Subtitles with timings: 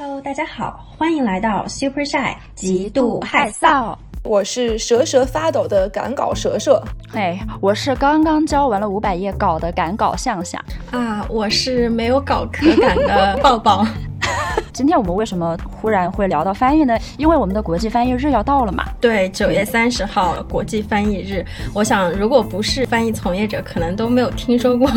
[0.00, 3.96] Hello，大家好，欢迎来到 Super Shy 极度害臊。
[4.22, 6.80] 我是蛇舌发抖的赶稿蛇蛇，
[7.10, 13.84] 嘿，我是刚刚交完了五百页稿的赶稿向向啊，我是没有稿可赶的抱抱。
[14.72, 16.96] 今天我们为什么忽然会聊到翻译呢？
[17.16, 18.84] 因为我们的国际翻译日要到了嘛。
[19.00, 21.44] 对，九月三十号国际翻译日。
[21.74, 24.88] 我想，如果不是翻译从业者，可能都没有听说过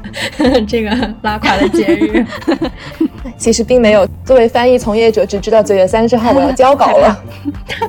[0.66, 0.90] 这个
[1.20, 2.24] 拉垮的节日。
[3.36, 7.24] 其实并没有，作为翻译从业者，只知道九月三十号我要 交稿了。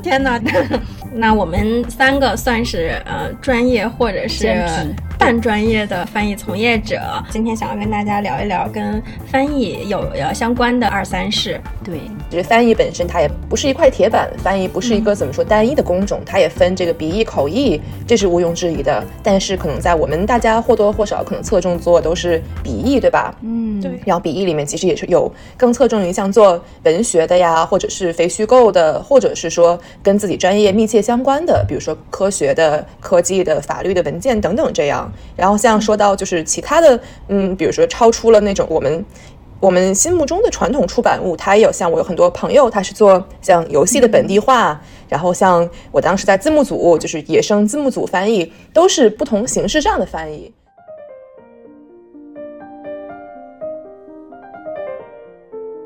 [0.02, 0.40] 天哪！
[1.14, 4.64] 那我们三个算是呃专业或者是
[5.20, 6.98] 半专业的翻译从业者，
[7.30, 11.60] 今天想要跟大家聊一聊跟翻译有呃相关的二三事。
[11.84, 12.00] 对，
[12.32, 19.04] 其实翻译本身它也不是一块铁板，翻译不是一个怎么说单一的工种，它也分这个笔译、口译，这是毋庸置疑的。
[19.22, 23.36] 但是可能在我们大家或多或少可能侧重做都是笔译，对吧？
[23.42, 24.00] 嗯，对。
[24.06, 31.02] 然后笔译里面其实也是有更侧重于像做文学的呀，或者是非虚构的，或者是说跟自己专业密切。
[31.02, 35.09] 相关的，比如说科学的、科技的、法律的文件等等，这样。
[35.36, 39.06] 然后像说到就是其他的，嗯，比如说超出了那种我们
[39.60, 41.72] 我们心目中的传统出版物，它也有。
[41.72, 50.54] 像我有很多朋友，他是做像游戏的本地化，然后像我当时在字幕组，就是野生字幕组翻译，都是不同形式上的翻译。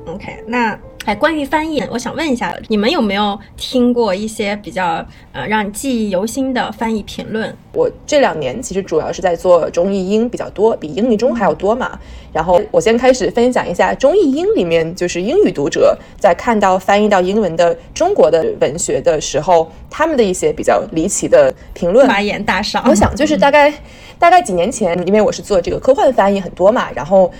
[0.06, 0.78] OK，那。
[1.04, 7.54] 哎，关于翻译，我想问一下，你们有没有听过一些比较呃让你记忆犹新的翻译评论？
[7.74, 11.98] 我这两年其实主要是在做中译英比较多，比英译中还要多嘛。
[12.32, 22.08] 然后我先开始分享一下中译英里面，就是英语读者在看到翻译到英文的中国的文学的时候，他们的一些比较离奇的评论。
[22.08, 22.82] 发言大赏。
[22.88, 23.70] 我想就是大概
[24.18, 27.30] 大概几年前，因为我是做这个科幻翻译很多嘛，然后。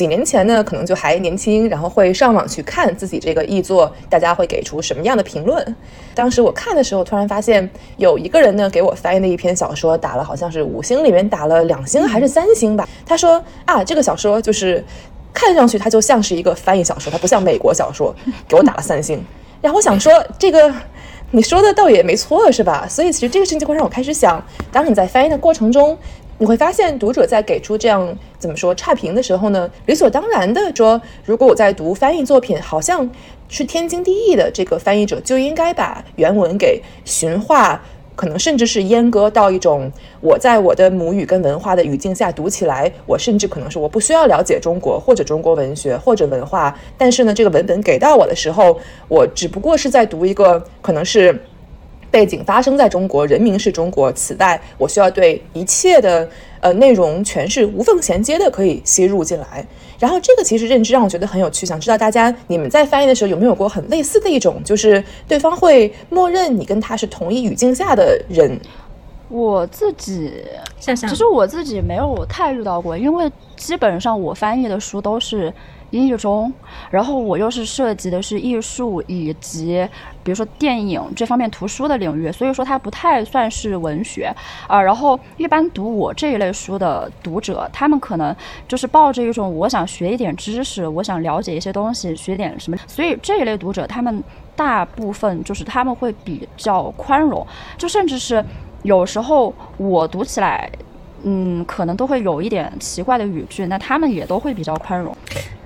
[0.00, 5.76] 几年前呢，可能就还年轻，然后会上网去看自己这个译作，大家会给出什么样的评论。
[6.14, 7.68] 当时我看的时候，突然发现
[7.98, 12.88] 有一个人呢给我翻译的一篇小说打了，好像是五星里面打了两星还是三星吧。
[13.04, 14.82] 他说啊，这个小说就是
[15.34, 18.14] 看上去它就像是一个翻译小说，它不像美国小说，
[18.48, 19.22] 给我打了三星。
[19.60, 20.72] 然后我想说，这个
[21.30, 22.86] 你说的倒也没错，是吧？
[22.88, 25.98] 所以其实这个事情就会让我开始想，当你在翻译的过程中。
[26.40, 33.06] 你会发现，读者在给出这样怎么说差评的时候呢，理所当然的说，如果我在读翻译作品，好像
[33.46, 37.82] 是天经地义的，这个翻译者就应该把原文给驯化，
[38.16, 39.92] 可能甚至是阉割到一种
[40.22, 51.38] 我在我的母语跟文化的语境下读起来，我甚至可能是我不需要了解中国或者中国文学或者文化，但是呢，这个文本给到我的时候，我只不过是在读一个可能是。
[52.10, 54.10] 背景发生在中国，人民是中国。
[54.12, 56.28] 此外，我需要对一切的
[56.60, 59.64] 呃内容全是无缝衔接的，可以吸入进来。
[59.98, 61.64] 然后，这个其实认知让我觉得很有趣。
[61.64, 68.58] 想知道大家你们在翻译的时候有没有过很类似的一种，就是对方会默认你跟他是同一语境下的人。
[69.28, 70.32] 我自己
[70.80, 75.52] 想想，其实我自己没有太遇到过，因为基本上我翻译的书都是。
[75.90, 76.52] 英语中，
[76.90, 79.86] 然后我又是涉及的是艺术以及
[80.22, 84.32] 比如说电影这方面图书的领域，所以说它不太算是文学
[84.68, 84.80] 啊。
[84.80, 88.34] 然后一般读我这一类书的读者，他们可能
[88.68, 92.76] 就是抱着一种我想学一点知识，我想了解一些东西，学点什么。
[92.86, 94.22] 所以这一类读者，他们
[94.54, 97.46] 大部分就是他们会比较宽容，
[97.76, 98.44] 就甚至是
[98.82, 100.70] 有时候我读起来，
[101.22, 105.14] 嗯，可能都会有一点奇怪的语句，那他们也都会比较宽容。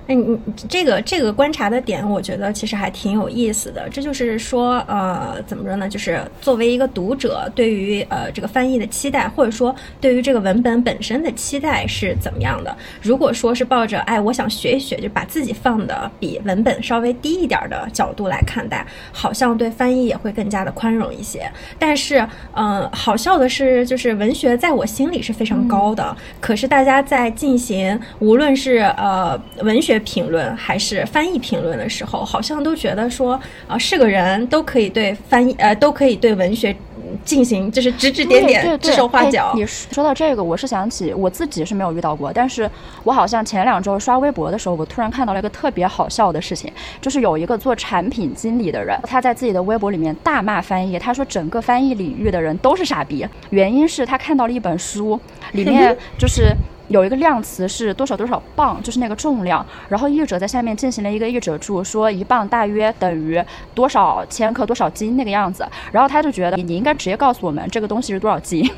[0.07, 0.37] 哎，你
[0.69, 3.89] 这个这个观察的点，我觉得其实还挺有意思的。
[3.89, 5.89] 这就是说，呃，怎么说呢？
[5.89, 12.77] 就是作为一个读者，对于呃这个翻译的期待，或者说对于这个文本本身的期待是怎么样的？
[13.01, 21.51] 如果说是抱着哎，我想学一学，就把自己放的比文本稍微低一点的角度来看待，好像对翻译也会更加的宽容一些。
[21.79, 22.23] 但是，
[22.53, 29.94] 嗯，好笑的是，就是文学在我心里是非常高的，可是大家在进行无论是呃文学。
[29.99, 36.75] 评论还是翻译评论的时候，好像都觉得说啊，是个人都可以对翻译呃，都可以对文学
[37.23, 39.53] 进行就是指指点点、指手画脚。
[39.55, 42.69] 你说到这个，我是想起我自己是没有遇到过，但是
[43.03, 46.71] 我好像前两周刷微博的时候，我突然看到了一个特别好笑的事情，
[47.01, 55.19] 就是有一个做产品经理的人，他在自己的微博里面大骂翻译，他说整个翻译领域的人都是傻逼，原因是他看到了一本书，
[55.53, 56.55] 里面就是。
[56.87, 59.65] 有一个量词是多少多少磅，就是那个重量。
[59.89, 63.43] 然后译者在下面进行了一个译者注，说一磅大约等于
[63.73, 65.67] 多少千克多少斤那个样子。
[65.91, 68.69] 然后他就觉得你应该直接告诉我们这个东西是多少斤。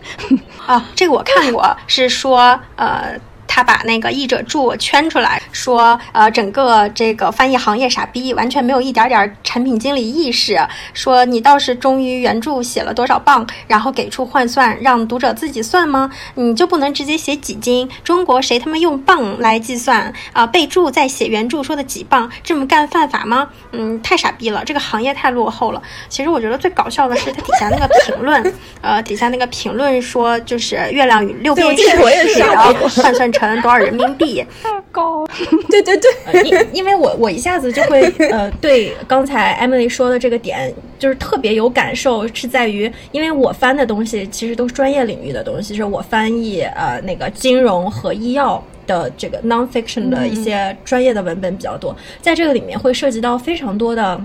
[0.65, 3.19] 啊，这个我看过，是说呃。
[3.57, 10.59] 他把那个译者注圈出来，说呃整个这个翻译行业傻逼，完全没有一点点产品经理意识。
[10.93, 16.11] 说你倒是忠于原著写了多少磅，然后给出换算，让读者自己算吗？
[16.35, 17.89] 你就不能直接写几斤？
[18.03, 20.45] 中国谁他妈用磅来计算啊？
[20.45, 23.49] 备注在写原著说的几磅，这么干犯法吗？
[23.71, 25.81] 嗯，太傻逼了，这个行业太落后了。
[26.09, 34.43] 其实我觉得最搞笑的是他底下那个评论，呃，底下那个评论说就是月亮与六便士，然后换算成多少人民币？
[34.63, 35.27] 太 高。
[35.69, 38.01] 对 对对，因因为我我一下子就会
[38.31, 54.19] 呃对刚才 Emily 说的这个点就是特别有感受，是在于因为我翻的东西其实都是专业领域的东西，就是我翻译呃那个金融和医药的这个 nonfiction 的一些专业的文本比较多，在这个里面会涉及到非常多的。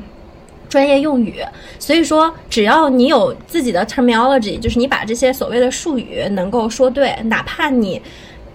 [0.68, 1.34] 专业用语，
[1.78, 8.00] 所以说只要你有自己的 terminology，就是你把这些所谓的术语能够说对，哪怕你，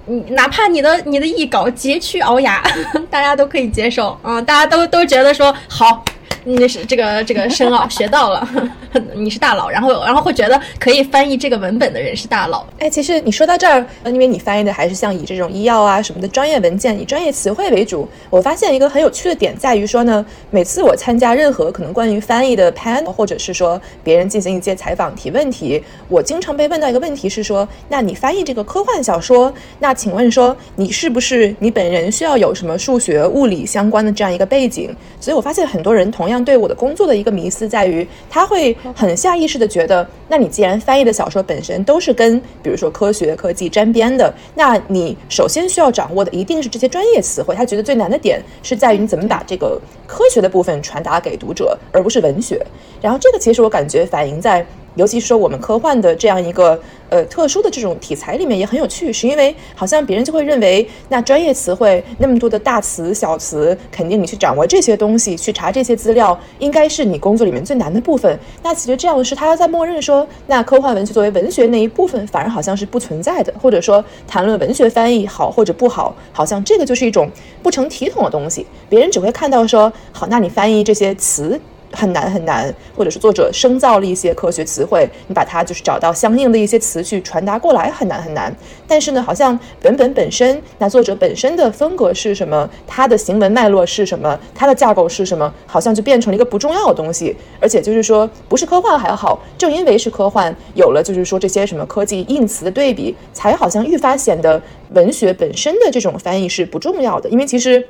[0.08, 2.64] 你哪怕你的你的艺稿佶屈聱牙，
[3.10, 6.04] 大家都可以接受，嗯，大家都都觉得说好。
[6.50, 8.48] 那是这个这个深奥 学到了，
[9.14, 12.66] 你是大佬，然后然后会觉得可以翻译这个文本的人是大佬。
[12.80, 18.08] 哎，其实你说到这儿，因为你翻译的还是像以这种医药啊什么的专业文件，以专业词汇为主。
[18.30, 34.96] 我发现一个很有趣的点在于说呢，每次我参加任何可能关于翻译的 panel，或者是说别人进行一些采访提问题，我经常被问到一个问题是说，那你翻译这个科幻小说，那请问说你是不是你本人需要有什么数学、物理相关的这样一个背景？
[35.20, 36.37] 所以我发现很多人同样。
[36.44, 47.56] 对我的工作的一个迷思在于，他会很下意识的觉得，那你既然翻译的小说本身都是跟比如说科学科技沾边的，那你首先需要掌握的一定是这些专业词汇。
[47.56, 52.66] 他觉得最难的点是在于你怎么把这个科学的部分传达给读者，而不是文学。
[53.02, 54.66] 然后这个其实我感觉反映在。
[54.98, 56.78] 尤其是说我们科幻的这样一个
[57.10, 68.38] 呃特殊的这种题材里面也很有趣，是因为好像别人就会认为那专业词汇那么多的大词小词，肯定你去掌握这些东西，去查这些资料，应该是你工作里面最难的部分。
[68.64, 77.30] 那其实这样的是他在默认说，那科幻文学作为文学那一部分，反而好像是不存在的，或者说谈论文学翻译好或者不好，好像这个就是一种
[77.62, 78.66] 不成体统的东西。
[78.90, 81.60] 别人只会看到说，好，那你翻译这些词。
[81.92, 88.54] 很难很难，或者是作者生造了一些科学词汇，你把它就是找到相应的一些词去传达过来，很难很难。
[88.88, 97.36] 但是呢，好像文本本身，那作者本身的风格是什么，他的行文脉络是什么，他的架构是什么，好像就变成了一个不重要的东西。
[97.60, 104.62] 而且就是说，不是科幻还好，正因为是科幻，有了就是说这些什么科技硬词的对比，才好像愈发显得
[104.92, 107.30] 文学本身的这种翻译是不重要的。
[107.30, 107.86] 因为其实。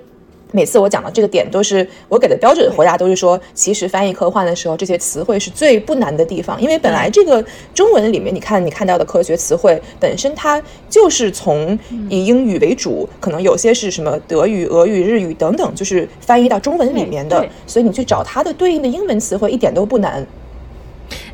[0.52, 11.78] 每次我讲到这个点，都是我给的标准回答，都是说，其实翻译科幻的时候，这些词汇是最不难的地方，因为本来这个中文里面，你看你看到的科学词汇本身，它就是从
[12.10, 20.26] 以英语为主，可能有些是什么德语、俄语、日语等等，就是翻译到中文里面的，所以你去找它的对应的英文词汇一点都不难。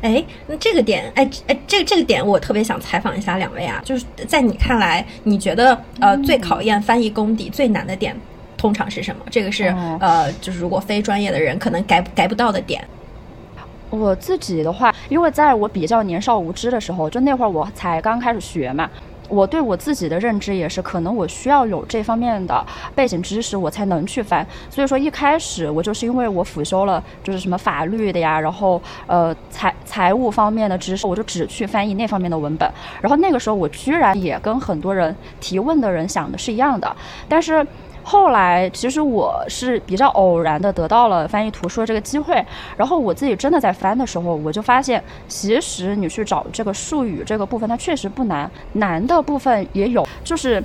[0.00, 8.14] 哎，那这个点，哎哎，这个这个点我特别想采访一下两位啊，就是在你看来，你觉得呃最考验翻译功底最难的点？
[8.64, 9.22] 通常是什么？
[9.30, 9.64] 这个是
[10.00, 12.82] 呃，就是如果非专业的人可能改改不到的点。
[13.90, 18.88] 我自己的话，因为在我比较年少无知的时候，就那会儿我才刚开始学嘛，
[19.28, 24.44] 我对我自己的认知也是，可能我需要有这方面的背景知识，我才能去翻。
[24.70, 32.66] 所以说一开始我就是因为我辅修了就是什么法律的呀，然后呃财财务方面的知识，我就只去翻译那方面的文本。
[33.02, 36.96] 然后那个时候我居然也跟很多人提问的人想的是一样的，
[37.28, 37.64] 但是。
[38.04, 42.44] 后来，其实我是比较偶然的得到了翻译图书的这个机会，
[42.76, 50.62] 然后我自己真的在翻的时候，我就发现，其实你去找这个术语这个部分，它确实不难，难的部分也有，就是。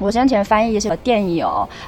[0.00, 1.44] 我先前翻译一些电影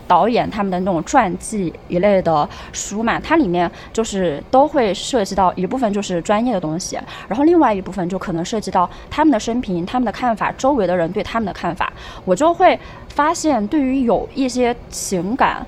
[0.09, 11.93] 导演他们的那种传记一类的书嘛，它里面就是都会涉及到一部分就是专业的东西，然后另外一部分就可能涉及到他们的生平、他们的看法、周围的人对他们的看法。
[12.25, 12.77] 我就会
[13.11, 15.67] 发现，对于有一些情感，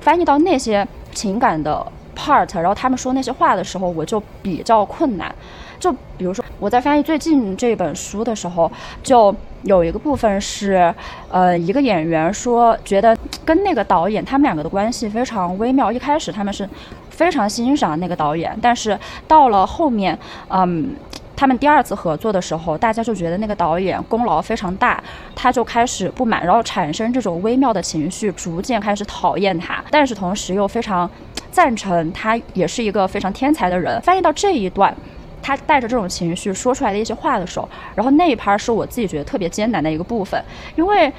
[0.00, 1.84] 翻译到那些情感的
[2.16, 5.34] part，然后他们说那些话的时候，我就比较困难。
[5.78, 8.70] 就比如说，我在翻译最近这本书的时候，
[9.02, 10.94] 就有一个部分是，
[11.30, 13.16] 呃，一个演员说觉得
[13.46, 15.90] 跟那个导演他们两个的关系非常微妙。
[15.90, 16.68] 一开始他们是
[17.08, 20.18] 非常欣赏那个导演，但是到了后面，
[20.50, 20.94] 嗯，
[21.40, 25.02] 他们第二次合作的时候，大家就觉得那个导演功劳非常大，
[25.34, 31.10] 他就开始不满，然后产生这种微妙的情绪，逐渐开始讨厌他，但是同时又非常
[31.50, 33.98] 赞成他也是一个非常天才的人。
[34.02, 34.94] 翻译到这一段。
[35.42, 40.38] 他带着这种情绪说出来的一些话的时候，然后那一盘是我自己觉得特别艰难的一个部分，
[40.76, 41.10] 因为，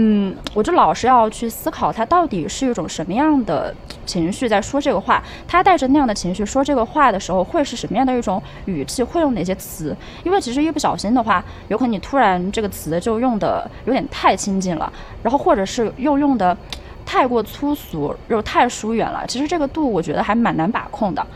[0.00, 3.74] 嗯，我就老是要去思考他到底是一种什么样的
[4.06, 9.96] 情绪在说这个话，他带着那样的情绪说这个话的时候会是什么样的一种语气，会用哪些词？
[10.22, 14.92] 因为其实一不小心的话，有可能你突然这个词就用的有点太亲近了，
[15.24, 16.56] 然后或者是又用的
[17.04, 19.24] 太过粗俗，又太疏远了。
[19.26, 21.26] 其实这个度我觉得还蛮难把控的，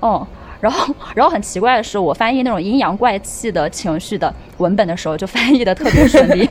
[0.00, 0.26] 嗯。
[0.62, 6.48] 然后，然后很奇怪的是，我翻译那种阴阳怪气的情绪的文本的时候，就翻译的特别顺利。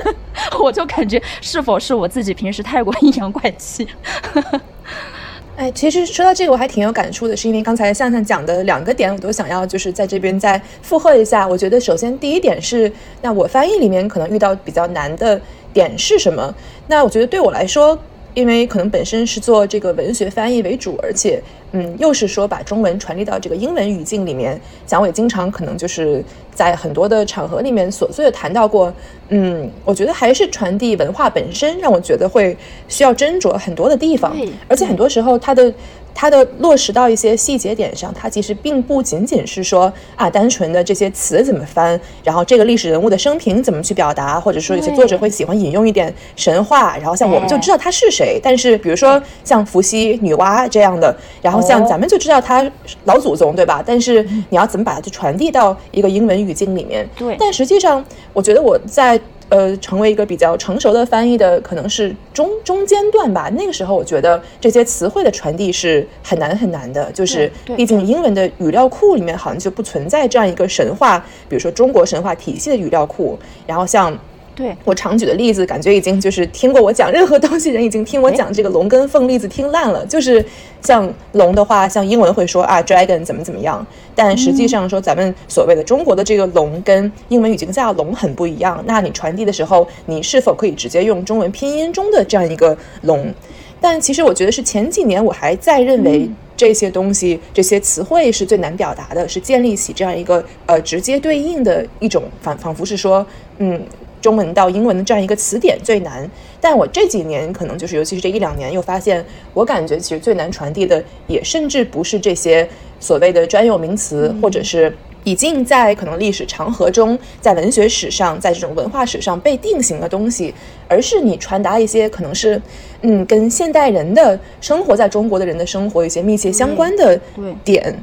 [0.58, 3.86] 我就感觉是否是我自己平时太过阴阳怪气？
[5.56, 11.46] 哎，其实说到这个，我还挺有感触的，是因为刚才向向讲的两个点，我都想要就是在这边再附和一下。
[11.46, 12.90] 我觉得首先第一点是，
[13.20, 15.38] 那我翻译里面可能遇到比较难的
[15.74, 16.54] 点是什么？
[16.86, 17.98] 那我觉得对我来说。
[18.32, 26.24] 因为可能本身是做这个文学翻译为主，而且，嗯，又是说把中文传递到这个英文语境里面，蒋伟经常可能就是
[26.54, 28.92] 在很多的场合里面琐碎的谈到过，
[29.28, 32.56] 嗯，我觉得还是传递文化本身让我觉得会
[32.88, 34.36] 需要斟酌很多的地方，
[34.68, 35.72] 而且很多时候它的。
[36.12, 48.40] 它的落实到一些细节点上，它其实并不仅仅是说啊，单纯的这些词怎么翻，然后这个历史人物的生平怎么去表达，或者说有些作者会喜欢引用一点神话，然后像我们就知道他是谁。
[48.42, 52.68] 但是比如说像伏羲、女娲这样的，然后像咱们就知道他
[53.04, 53.82] 老祖宗，对吧？
[53.84, 57.08] 但是你要怎么把它去传递到一个英文语境里面？
[57.16, 57.36] 对。
[57.38, 59.20] 但实际上，我觉得我在。
[59.50, 63.50] 呃，成为一个比较成熟的翻译的，可能是中中间段吧。
[63.58, 73.36] 那个时候，我觉得这些词汇的传递是很难很难的，就是毕竟英文的语料库里面好像就不存在这样一个神话，比如说中国神话体系的语料库。
[73.66, 74.16] 然后像。
[74.60, 80.04] 对我常举的例子，感觉已经就是听过我讲任何东西人已经听我讲这个龙跟凤例子听烂了。
[80.04, 80.44] 就是
[80.82, 88.84] 像龙的话，像英文会说啊，dragon 怎么怎么样，但实际上说咱们所谓的中国的这个龙跟英文语境下的龙很不一样。
[88.86, 93.32] 那你传递的时候，你是否可以直接用中文拼音中的这样一个龙？
[93.80, 103.26] 但其实我觉得是前几年我还在认为这些东西、这些词汇是最难表达的，是建立起这样一个呃直接对应的一种仿仿佛是说
[103.56, 103.80] 嗯。
[104.20, 106.28] 中文到英文的这样一个词典最难，
[106.60, 109.24] 但我这几年可能就是，尤其是这一两年，又发现，
[109.54, 120.54] 我感觉其实最难传递的，也甚至不是这些所谓的专有名词，或者是已经在可能历史长河中，在文学史上，在这种文化史上被定型的东西，
[120.88, 122.60] 而是你传达一些可能是，
[123.02, 127.18] 嗯，跟现代人的生活在中国的人的生活有些密切相关的
[127.64, 127.94] 点。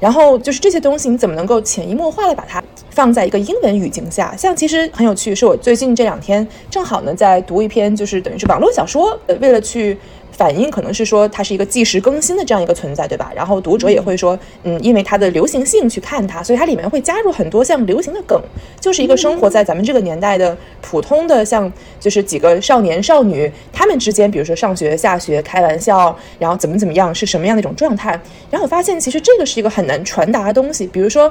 [0.00, 4.34] 然后就是这些东西，你怎么能够潜移默化的把它放在一个英文语境下？
[4.36, 9.96] 像其实很有趣，是我最近这两天正好呢在读一篇，就是等于是网络小说，呃，为了去。
[10.40, 13.30] 反应可能是说它是一个即时更新的这样一个存在，对吧？
[13.36, 18.40] 然后读者也会说，嗯，因为它的流行性去看它，所以它里面会加入很多像流行的梗，
[18.80, 21.70] 就是一个生活在咱们这个年代的普通的，像
[22.00, 28.18] 就是几个少年少女他们之间，比如说上学下学开玩笑，然后怎么怎么样是什么样的一种状态。
[28.50, 31.30] 然后我发现其实这个是一个很难传达的东西，比如说。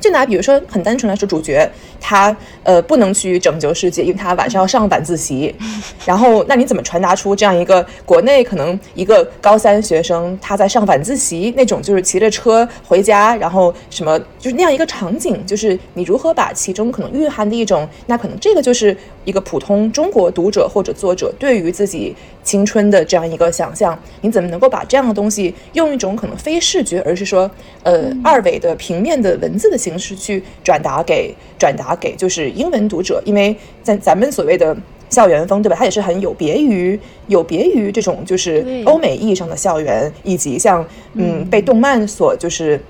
[0.00, 1.68] 就拿比如说很单纯来说，主角
[2.00, 5.54] 他呃不能去拯救世界，因为他晚上要上晚自习。
[6.04, 22.14] 然后那你怎么传达出这样一个国内可能一个高三学生他在上晚自习那种就是骑着车回家，然后什么就是那样一个场景，就是你如何把其中可能蕴含的一种，那可能这个就是一个普通中国读者或者作者对于自己
[22.46, 27.50] 青春的这样一个想象，你怎么能够把这样的东西用一种可能非视觉，而是说
[27.82, 29.76] 呃二维的平面的文字的。
[29.76, 34.74] 形式去转达给转达给就是英文读者，因为在咱们所谓的
[35.10, 35.76] 校园风，对吧？
[35.78, 42.80] 它也是很有别于有别于这种就是欧美意义上的校园，以及像嗯被动漫所就是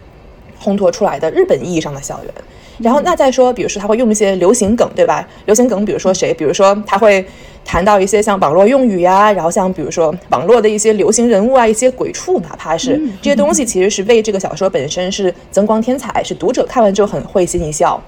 [0.63, 2.33] 烘托出来的日本意义上的校园。
[2.79, 5.27] 然后那再说，比如说他会用一些流行梗，对吧？
[5.47, 6.35] 流行梗，比如说谁？
[6.35, 7.25] 比如说他会
[7.65, 18.01] 谈到一些像网络用语呀，然后像比如说网络的一些流行人物啊，一些鬼畜，哪怕是这些东西，其实是为这个小说本身是增光添彩，是读者看完之后很会心一笑。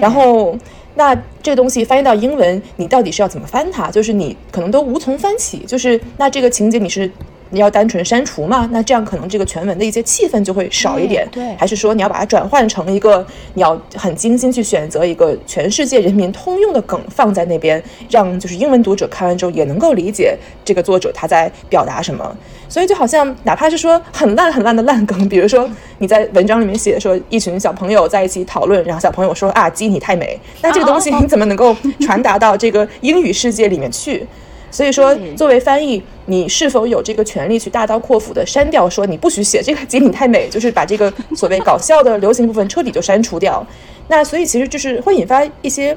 [0.00, 0.56] 然后
[0.94, 3.90] 那这个东西翻译到英文，你到底是要怎么翻它？
[3.90, 5.58] 就是你可能都无从翻起。
[5.66, 7.10] 就是那这个情节你是。
[7.52, 8.68] 你要单纯删除嘛？
[8.72, 11.28] 那这样可能这个全文的一些气氛就会少一点。
[11.30, 17.80] 对，还是说你要把它转换成一个，你要很精心去选择一个全世界人民通用的梗放在那边，
[18.10, 22.36] 让就是英文读者看完之后也能够理解这个作者他在表达什么。
[22.68, 25.68] 所以就好像哪怕是说很烂很烂的烂梗，比如说
[25.98, 34.26] 你在文章里面写说一群小朋友在一起讨论，然后小朋友说啊鸡你太美，那这个东西你怎么能够传达到这个英语世界里面去？
[34.72, 43.64] 所以说，作为翻译，你是否有这个权利去大刀阔斧的删掉，说你不许写这个极品太美，就是把这个所谓搞笑的流行部分彻底就删除掉？
[44.08, 45.96] 那所以其实就是会引发一些。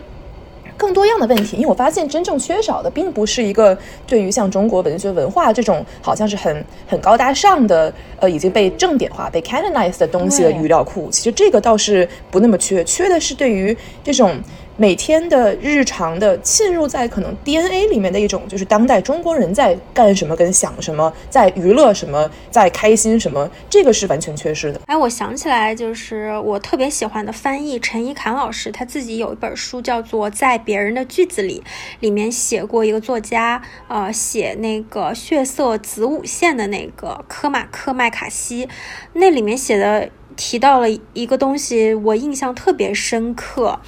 [0.78, 14.38] 更多样的问题，因为我发现真正缺少的并不是一个对于像中国文学文化这种好像是很很高大上的呃已经被正点化、被 canonized 的东西的语料库，其实这个倒是不那么缺，缺的是对于这种。
[14.78, 24.82] 每天的日常的浸入在可能 DNA 里面的一种，就是当代中国人在干什么、跟想什么、在娱乐什么、在开心什么，这个是完全缺失的。
[24.88, 31.64] 哎，我想起来，就是我特别喜欢的翻译陈一侃老师，他自己有一本书叫做《在别人的句子里》，
[32.02, 38.68] 里面写过一个作家，呃，写那个血色子午线的那个科马克麦卡锡，
[39.14, 43.80] 那里面写的提到了一个东西，我印象特别深刻。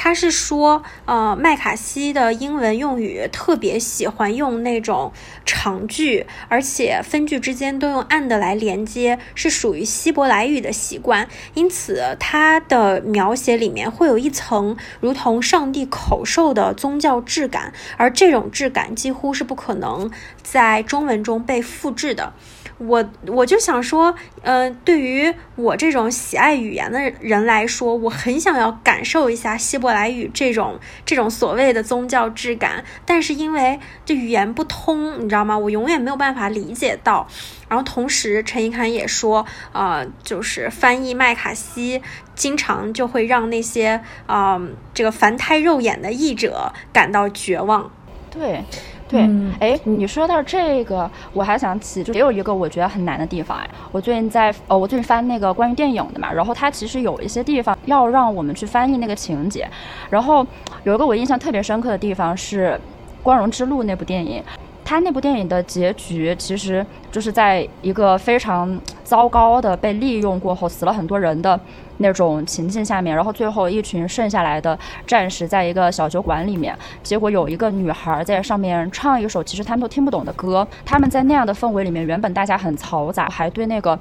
[0.00, 5.12] 他是说，呃，麦卡锡的英文用语特别喜欢用那种
[5.44, 11.28] 长句，而且分句之间都用 and 来连接，是属于希伯来语的习惯。
[11.54, 20.08] 因此，他的描写里面会有一层如同上帝口授的宗教质感，而这种质感几乎是不可能
[20.44, 22.32] 在中文中被复制的。
[22.78, 35.58] 我我就想说，呃，对于我这种喜爱语言的人来说，我很想要感受一下希伯来语这种这种所谓的宗教质感，但是因为这语言不通，你知道吗？
[35.58, 37.26] 我永远没有办法理解到。
[37.68, 42.00] 然后同时，陈一侃也说，呃，就是翻译麦卡锡，
[42.34, 44.58] 经常就会让那些啊
[44.94, 47.90] 这个凡胎肉眼的译者感到绝望。
[48.30, 48.64] 对。
[49.08, 53.68] 对，哎，你说到这个，我还想起，就也有一个我觉得很难的地方哎。
[53.90, 59.66] 我最近在，呃，我最近翻那个关于电影的嘛，然后它其实有一些地方要让我们去翻译那个情节，
[60.10, 60.46] 然后
[60.84, 62.78] 有一个我印象特别深刻的地方是
[63.22, 64.42] 《光荣之路》那部电影。
[64.88, 71.60] 他那部电影的结局，其实就是在一个非常糟糕的被利用过后，死了很多人的
[71.98, 83.98] 那种情境下面，然后最后一群剩下来的战士在一个小酒馆里面，结果有一个女孩在上面唱一首其实他们都听不懂的歌，他们在那样的氛围里面，原本大家很嘈杂，还对那个。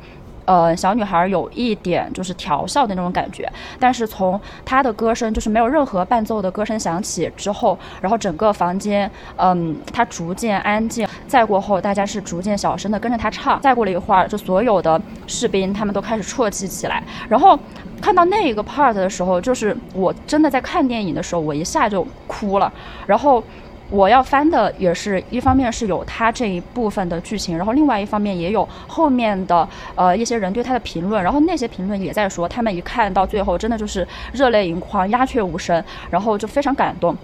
[0.48, 11.06] 呃，小女孩有一点就是调笑的那种感觉，但是从她的歌声，就是没有任何伴奏的歌声响起之后，然后整个房间，嗯，它逐渐安静。
[11.28, 13.60] 再过后，大家是逐渐小声的跟着她唱。
[13.62, 17.04] 再过了一会儿，就所有的士兵他们都开始啜泣起来。
[17.28, 17.60] 然后
[18.02, 22.72] 看到那一个 part 的时候，就是我真的在看电影的时候，我一下就哭了。
[23.06, 23.44] 然后。
[23.90, 37.16] 我要翻的也是一方面是有他这一部分的剧情，然后另外一方面也有后面的呃一些人对他的评论，然后那些评论也在说，他们一看到最后真的就是热泪盈眶、鸦雀无声，然后就非常感动。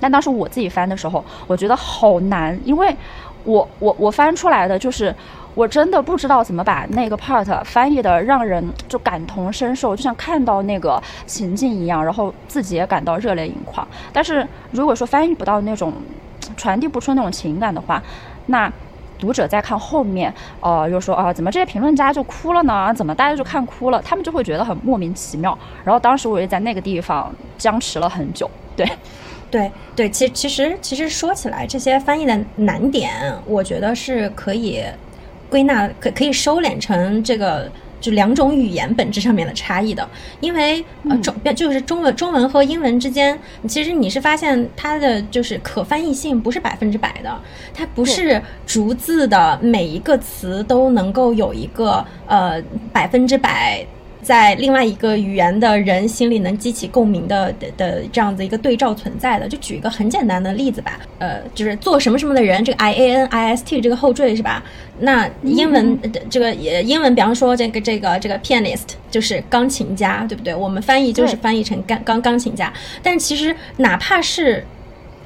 [0.00, 2.96] 但当时我自己翻的时候，我觉得好难，因为
[3.44, 5.14] 我我我翻出来的就是。
[5.56, 13.86] 我真的不知道怎么把那个 part 翻译的让人就感同身受，就像看到那个情境一样，然后自己也感到热泪盈眶。
[14.12, 15.94] 但是如果说翻译不到那种，
[16.58, 18.02] 传递不出那种情感的话，
[18.46, 18.70] 那
[19.18, 22.92] 读者在看后面，呃，又说啊，怎么这些评论家就哭了呢？
[22.94, 24.02] 怎么大家就看哭了？
[24.02, 25.58] 他们就会觉得很莫名其妙。
[25.82, 28.50] 然后当时我也在那个地方僵持了很久。
[28.76, 28.86] 对，
[29.50, 33.10] 对，对，其其实其实说起来，这些翻译的难点，
[33.46, 34.84] 我觉得是可以。
[35.56, 37.66] 归纳可可以收敛成这个
[37.98, 40.06] 就两种语言本质上面的差异的，
[40.40, 47.34] 因为呃中就是中文中文和英文之间，其实你是发现它的就是可翻译性不是百分之百的，
[47.72, 53.86] 它不是逐字的每一个词都能够有一个呃百分之百。
[54.26, 64.60] 在另外一个语言的人心里能激起共鸣的的的这样子一个对照存在的，就举一个很简单的例子吧，呃，就是做什么什么的人，这个 I A N I S T 这个后缀是吧？
[64.98, 65.96] 那英文
[66.28, 70.52] 这个英文，比方说这个这个这个 pianist 就是钢琴家，对不对？
[70.52, 72.72] 我们翻译就是翻译成钢钢钢琴家，
[73.04, 74.64] 但其实哪怕是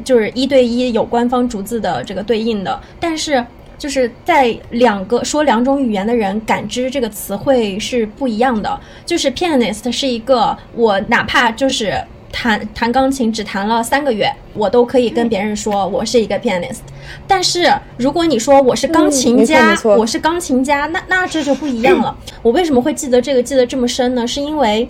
[0.05, 3.43] 就是一对一有官方逐字的这个对应的，但是。
[3.81, 8.79] 就是在两个说两种语言的人感知这个词汇是不一样的。
[9.07, 11.99] 就是 pianist 是一个我哪怕就是
[12.31, 16.81] 弹弹钢琴只弹了三个月，我都可以跟别人说我是一个 pianist。
[17.27, 22.15] 但是如果你说我是钢琴家，我是钢琴家，那那这就不一样了。
[22.43, 24.27] 我为什么会记得这个记得这么深呢？
[24.27, 24.89] 是因为。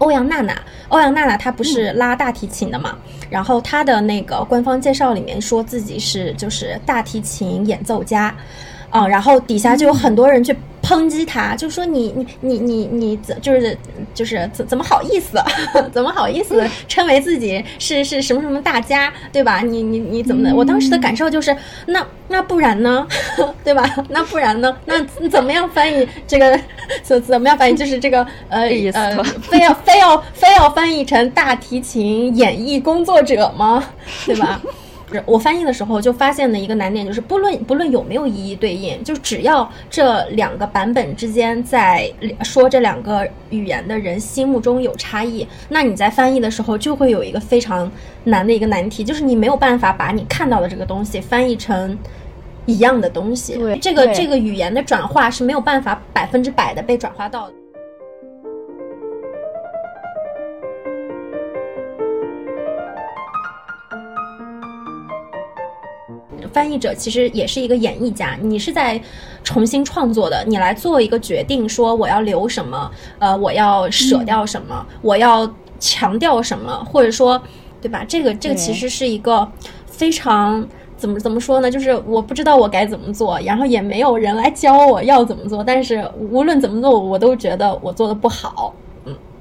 [0.00, 0.56] 欧阳娜娜，
[0.90, 2.96] 欧阳娜娜她不是拉大提琴的嘛？
[3.30, 8.34] 然后他的那个官方介绍里面说自己是就是大提琴演奏家，
[8.90, 13.76] 啊，然后底下就有很多人去抨击他，就说你你你你你怎就是
[14.14, 15.38] 就是怎怎么好意思，
[15.92, 19.60] 怎么好意思称为自己是是什么什么大家，对吧？
[19.60, 20.54] 你你你怎么的？
[20.54, 21.54] 我当时的感受就是，
[21.86, 23.06] 那那不然呢，
[23.62, 23.84] 对吧？
[24.08, 24.74] 那不然呢？
[24.86, 26.58] 那怎么样翻译这个
[27.02, 27.76] 怎怎么样翻译？
[27.76, 28.62] 就是这个呃
[28.94, 33.84] 呃，非要非要非要翻译成大提琴演绎工作者吗？
[34.24, 34.60] 对吧？
[35.24, 42.10] 我翻译的时候就发现的一个难点就是，不论不论有没有一一对应，就只要这两个版本之间在
[42.42, 47.90] 说这两个语言的人心目中有差异，那你在翻译的时候就会有一个非常
[48.24, 51.96] 难的一个难题，就是你没有办法把你看到的这个东西翻译成
[52.66, 53.54] 一样的东西。
[53.54, 57.54] 对，这个这个语言的转化是没有办法百分之百的被转化到的。
[66.58, 69.00] 翻译者其实也是一个演绎家，你是在
[69.44, 72.90] 重新创作的，你来做一个决定，说我要留什么，
[73.20, 77.40] 呃，我要舍掉什么，我要强调什么，或者说，
[77.80, 78.04] 对吧？
[78.08, 79.48] 这个这个其实是一个
[79.86, 80.66] 非常
[80.96, 81.70] 怎么怎么说呢？
[81.70, 88.74] 就是我不知道我该怎么做，然后也没有人来教我要怎么做，但是无论怎么做，我都觉得我做的不好。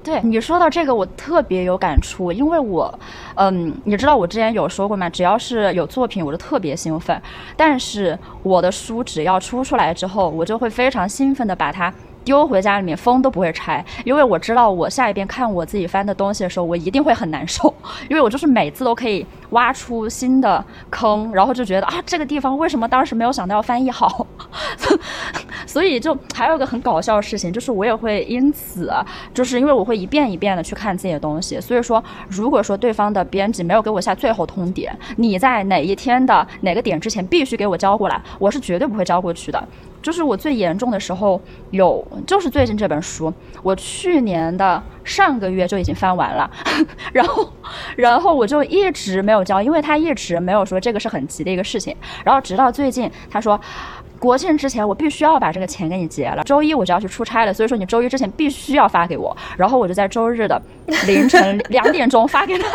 [0.07, 2.97] 对你说到这个，我特别有感触，因为我，
[3.35, 5.09] 嗯，你知道我之前有说过吗？
[5.09, 7.21] 只要是有作品，我就特别兴奋。
[7.57, 11.93] 但是我的书只要出出来之后，我就会非常兴奋的把它。
[12.23, 17.73] 丢回家里面，封都不会拆，因为我知道我下一遍看我自己翻的东西的时候，我一定会很难受，
[18.09, 24.25] 因为我就是每次都可以挖出新的坑，然后就觉得啊，这个地方为什么当时没有想到要翻译好？
[25.65, 28.91] 所以就还有一个很搞笑的事情，就是我也会因此，
[29.33, 39.63] 就是因为我会一遍一遍的去看自己的东西，所以说如果说对方的编辑没有给我下最后通牒，你在哪一天的哪个点之前必须给我交过来，我是绝对不会交过去的。
[39.99, 46.49] 就是我最严重的时候有，就是最近这本书，我去年的上个月就已经翻完了，
[47.11, 47.49] 然后，
[47.97, 53.59] 然后我就一直没有交，因为他一直没有说这个是很急的一个事情，然后直到最近他说，
[54.19, 60.61] 国庆之前我必须要把这个钱给你结了，周一我就要去出差了，所以说你周一之前必须要发给我，然后我就在周日的
[61.05, 62.67] 凌晨 两点钟发给他，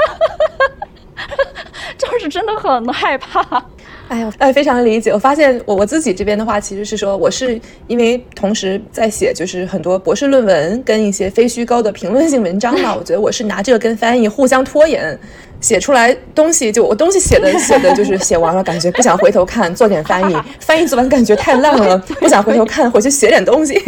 [1.99, 3.65] 就是真的很害怕。
[4.09, 5.11] 哎呦，哎，非常理解。
[5.11, 12.93] 我发现我我自己这边的话，其实是说，我是因为同时在写，就是很多博士论文跟一些非虚构的评论性文章嘛。
[12.99, 15.19] 我觉得我是拿这个跟翻译互相拖延，
[15.63, 23.81] 写出来东西就我东西写的 写的就是写完了，感觉不想回头看，做点翻译， 翻译做完感觉太烂了， 不想回头看，回去写点东西。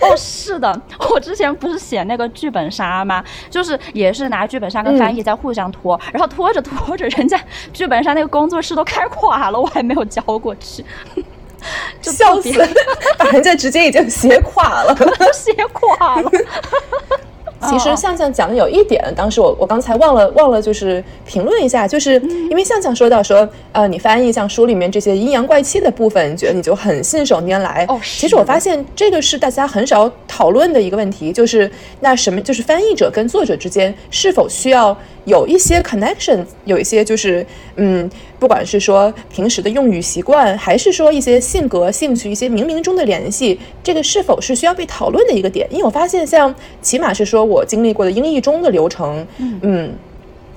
[0.00, 3.22] 哦，是的，我之前不是写那个剧本杀吗？
[3.48, 7.40] 就是也是拿剧本杀跟翻译在互相拖，然后拖着拖着，人家
[7.72, 10.84] 剧本杀那个工作室都开垮了，我还没有交过去，
[12.00, 12.50] 笑死，
[13.16, 14.96] 把人家直接已经写垮了，
[15.32, 16.30] 写垮了。
[17.62, 22.14] 其实向向讲的有一点，当时我我刚才忘了忘了，就是评论一下，就是
[22.50, 27.86] 因为向向说到说，呃，你翻译像书里面这些阴阳怪气的部分，你觉得你就很信手拈来。
[27.88, 34.96] 哦，其实我发现这个是大家很少讨论的一个问题，就是那什么，就是翻译者跟作者之间是否需要。
[35.26, 45.66] 有一些 connection，有一些就是，嗯，不管是说平时的用语习惯，还是说一些性格、兴趣、一些冥冥中的联系，这个是否是需要被讨论的一个点？
[45.68, 49.26] 因为我发现，像起码是说我经历过的英译中的流程，
[49.62, 49.92] 嗯，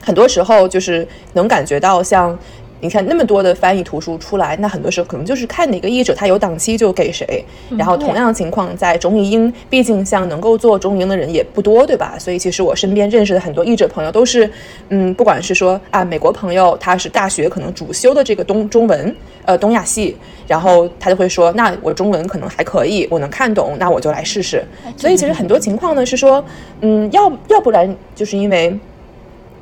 [0.02, 2.38] 很多时候就是能感觉到像。
[2.82, 7.44] 你看那么多的翻译图书出来，那很多时候可能就是看哪个译者他有档期就给谁。
[7.78, 12.16] 然后同样的情况在中译英，毕竟像能够做中英的人也不多，对吧？
[12.18, 14.50] 所以其实我身边认识的很多译者朋友都是，
[14.90, 19.16] 嗯，不管是说啊美国朋友，他是大学可能主修的这个东中文，
[19.46, 20.16] 呃东亚系，
[20.48, 24.64] 然后他就会说，那我中文可能还可以，我能看懂，那我就来试试。
[24.96, 26.44] 所以其实很多情况呢是说，
[26.82, 28.80] 嗯，要要不然就是因为。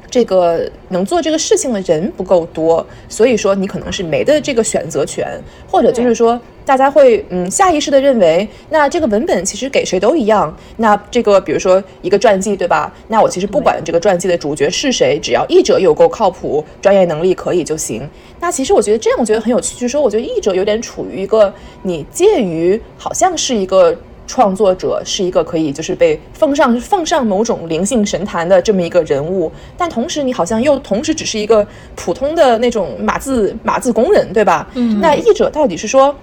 [0.09, 5.27] 这个能做这个事情的人不够多，所以说你可能是没的这个选择权，
[5.69, 10.55] 或者就是说大家会嗯下意识的认为，那这个文本其实给谁都一样。
[10.77, 12.93] 那这个比如说一个传记，对吧？
[13.09, 18.09] 那我其实不管这个传记的主角是谁，只要译者有够靠谱，专业能力可以就行。
[18.39, 23.97] 那其实我觉得这样，我觉得很有趣，就是说我觉得译者有点处于一个你介于好像是一个。
[24.27, 34.67] 创作者是一个可以就是被奉上奉上某种灵性神坛的这么一个人物，但同时你好像又同时只是一个普通的那种码字码字工人，对吧？
[34.75, 36.13] 嗯，那译者到底是说？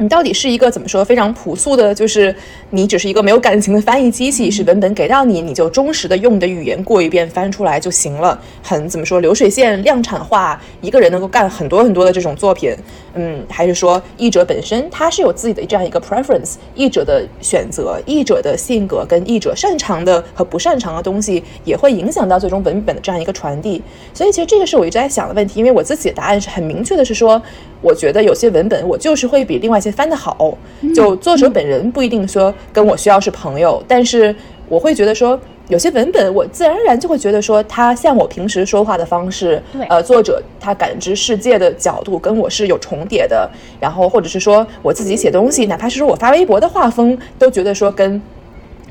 [0.00, 2.32] 你到底是一个怎么说非常朴素的，就是
[2.70, 12.72] 你只是一个没有感情的翻译机器，是文本给到你，你就忠实的用你的语言过一遍翻出来就行了，很怎么说流水线量产化，一个人能够干很多很多的这种作品，
[13.20, 23.82] 嗯，还是说译者本身他是有自己的这样一个 preference，译者的选择、译者的性格跟译者擅长的和不擅长的东西，也会影响到最终文本的这样一个传递。
[24.14, 27.42] 所以其实这个是我一直在想的问题，因为我自己的答案是很明确的，是说
[27.82, 30.56] 我觉得有些文本我就是会比另外一些翻得好，
[30.94, 34.32] 就作者本人不一定说跟我需要是朋友，但是
[34.68, 35.36] 我会觉得说。
[35.68, 48.20] 有些文本，我自然而然就会觉得说，它像我平时说话的方式，对呃，作者他感知世界的角度跟我是有重叠的，然后或者是说我自己写东西，哪怕是说我发微博的画风，都觉得说跟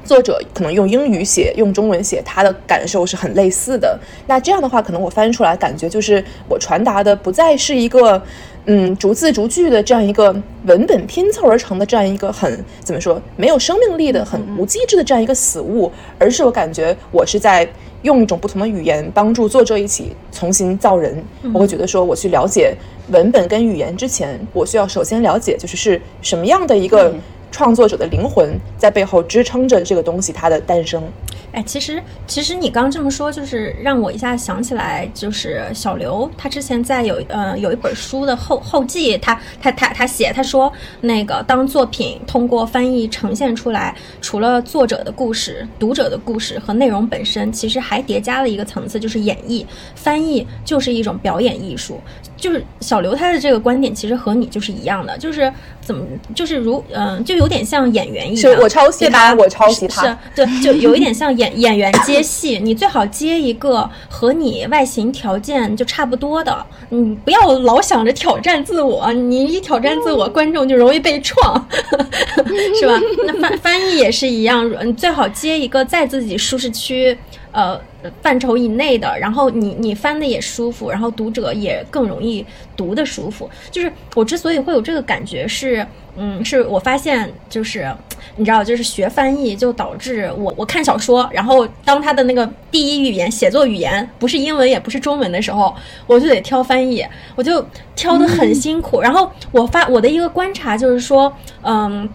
[0.04, 4.00] 作者可能用英语写、用中文写，他的感受是很类似的。
[4.28, 8.22] 那这样的话，可能我翻出来感觉就是我传达的不再是一个。
[8.70, 17.68] 嗯，逐字逐句的这样一个文本拼凑而成的这样一个很怎么说没有生命力的、很无机制的这样一个死物，而是我感觉我是在
[18.02, 21.24] 用一种不同的语言帮助作者一起重新造人。
[21.54, 22.76] 我会觉得说，我去了解
[23.10, 27.14] 文本跟语言之前，我需要首先了解就是是什么样的一个
[27.52, 31.04] 创作者的灵魂在背后支撑着这个东西它的诞生。
[31.54, 49.66] 哎，其实其实你刚这么说，就是让我一下想起来，就是小刘他之前在有呃有一本书的后后记，他他他他写他说那个当作品通过翻译呈现出来，除了作者的故事、读者的故事和内容本身，其实还叠加了一个层次，就是演绎。
[49.96, 52.00] 翻译就是一种表演艺术。
[52.38, 71.68] 就是小刘他的这个观点，其实和你就是一样的，就是怎么就是如嗯，就有点像演员一样，我抄袭他，我抄袭他，是，对，就有一点像演演员接戏，你最好接一个和你外形条件就差不多的，你不要老想着挑战自我，你一挑战自我，观众就容易被创，
[72.80, 73.02] 是吧？
[73.26, 77.18] 那翻翻译也是一样，你最好接一个在自己舒适区。
[77.54, 77.80] 呃，
[78.22, 83.50] 范畴以内的，然后你你翻的也舒服，然后读者也更容易读的舒服。
[83.72, 87.92] 就是我之所以会有这个感觉，是嗯，是我发现就是
[88.36, 95.74] 你知道，就是学翻译就导致我我看小说，然后当他的那个第一语言写作语言不是英文也不是中文的时候，
[96.06, 97.66] 我就得挑翻译，我就
[97.96, 99.02] 挑的很辛苦。
[99.02, 101.32] 然后我发我的一个观察就是说，
[101.64, 102.08] 嗯。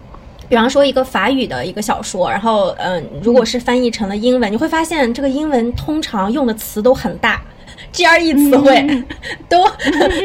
[0.53, 7.41] 比方说一个法语的一个小说，然后嗯，如果是翻译成了英文，你会发现这个英文通常用的词都很大
[7.91, 9.03] ，GRE 词汇
[9.49, 9.65] 都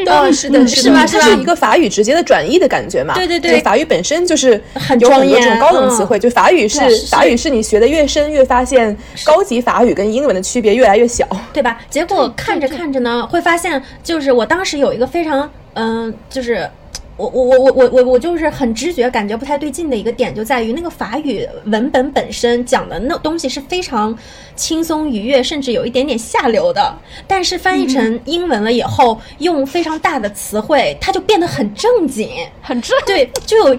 [0.05, 1.07] 都是的，是吗？
[1.07, 3.14] 它是一个法语直接的转译的感觉嘛？
[3.14, 11.81] 对对对，法语本身就是很有很多这种高等词汇，就法语是法语是你学的越深，越发现高级法语跟英文的区别越来越小，对吧？
[11.88, 16.69] 结果看着看着呢，会发现就是我当时有一个非常嗯，就是。
[17.18, 24.16] 我我我我我我我就是很直觉感觉不太对劲的一个点，就在于那个法语文本本身讲的那东西是非常
[24.54, 26.96] 轻松愉悦，甚至有一点点下流的。
[27.26, 32.31] 但是翻译成英文了以后，用非常大的词汇，它就变得很正经，
[32.62, 32.96] 很正。
[33.04, 33.74] 对，就有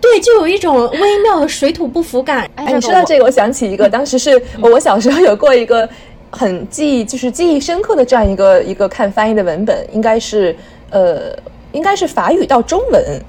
[0.00, 2.50] 对，就有一种微妙的水土不服感。
[2.54, 5.86] 哎，你说到这个，我想起一个，当时是我小时候有过一个
[6.30, 10.56] 很记忆，就是记忆深刻的这样一个一个看翻译的文本，应该是
[10.88, 11.36] 呃。
[11.72, 13.22] 应该是法语到中文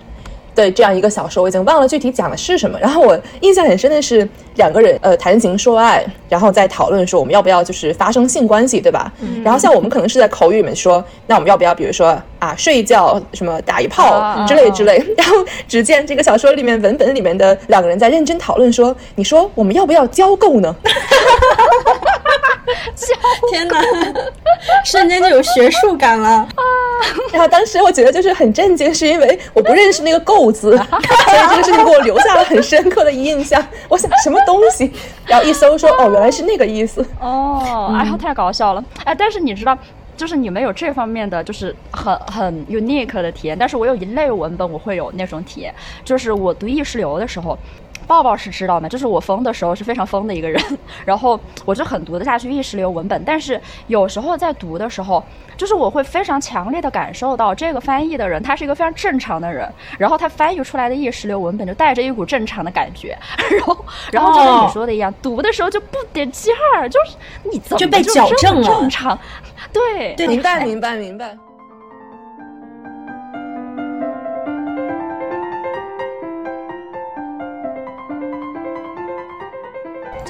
[0.56, 2.78] 的这样一个小说，我已经忘了具体讲的是什么。
[2.80, 9.12] 然后我印象很深的是两个人呃谈情说爱，然后在讨论说我们要不要就是发生性关系，对吧？
[9.44, 14.98] 然后像我们可能是在口语里面说，那我们要不要比如说啊睡一觉什么打一炮之类之类。
[15.16, 20.76] 然后只见这个小说里面文本里面的两个人在认真讨论说，你说我们要不要交够呢？
[23.50, 23.82] 天哪，
[24.84, 26.64] 瞬间就有学术感了啊！
[27.32, 33.66] 然后当时我觉得就是很震惊，是因为我不认识那个“够”字，所以这个事情给我留下了很深刻的印象。
[33.88, 34.92] 我想什么东西，
[35.26, 37.96] 然后一搜说哦，原来是那个意思哦！
[37.98, 38.84] 哎呀，太搞笑了！
[39.06, 39.78] 哎，但是你知道，
[40.18, 43.58] 就是你们有这方面的，就是很很 unique 的体验。
[43.58, 47.58] 但是我有一类文本，我会有那种体验，就是我读意识流的时候。
[48.10, 50.60] 抱抱是知道的，就是我疯的时候是非常疯的一个人，
[51.06, 55.24] 然后我就很读得下去意识流文本，但是有时候在读的时候，
[55.56, 63.16] 就是我会非常强烈的感受到这个翻译的人他是一个非常正常的人，然后他翻译出来的意识流文本就带着一股正常的感觉，
[63.52, 68.68] 然 后然后就跟你说的一样，读的时候就不点劲儿，就是你怎么就被矫正了？
[68.68, 69.20] 正常，
[69.72, 71.38] 对，明白明白明白。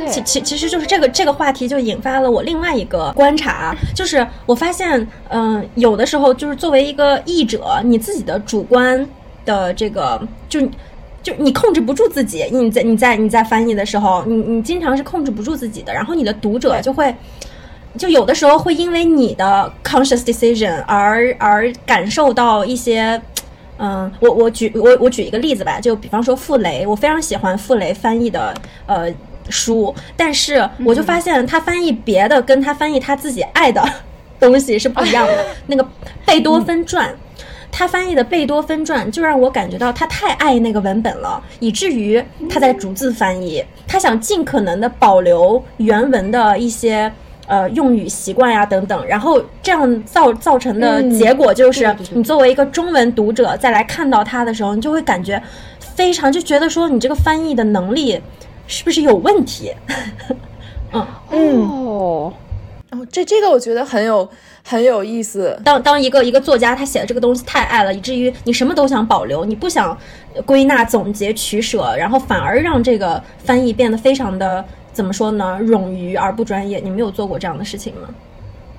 [0.09, 9.07] 其其其实就是这个这个话题就引发了我另外一个观察，就是我发现，嗯，有的时候就是作为一个译者，你自己的主观
[9.45, 10.61] 的这个，就
[11.21, 17.15] 就你控制不住自己，你在你在你在翻译的时候，你你经常是控制不住自己的，然后你的读者就会，
[17.97, 23.21] 就有的时候会因为你的 conscious decision 而而感受到一些。
[23.81, 28.53] 嗯，我我举我我举一个例子吧，就比方说傅雷，我非常喜欢傅雷翻译的
[28.85, 29.09] 呃
[29.49, 33.83] 书，但是我就发现他翻译别的跟他翻译他自己爱的
[34.39, 35.45] 东西是不一样的。
[35.67, 35.87] 那个
[36.25, 37.13] 贝多芬传，
[37.71, 47.11] 他翻译的贝多芬传就让我感觉到他太爱那个文本了，以至于他在逐字翻译，他想尽可能的保留原文的一些。
[47.51, 55.41] 呃，用语习惯呀，等等，然后这样造造成的结果就是，你作为一个中文读者再来看到它的时候，你就会感觉
[55.79, 58.21] 非常就觉得说，你这个翻译的能力
[58.69, 59.73] 是不是有问题？
[60.93, 62.33] 嗯嗯哦，
[62.91, 64.29] 哦这这个我觉得很有
[64.63, 65.59] 很有意思。
[65.65, 69.97] 当当一个一个作家他写的这个东西太爱了，以至于你什么都想保留，你不想
[70.45, 74.63] 归纳、总结、取舍，然后反而让这个翻译变得非常的。
[74.91, 75.59] 怎么说呢？
[75.61, 76.79] 冗余而不专业。
[76.79, 78.09] 你没有做过这样的事情吗？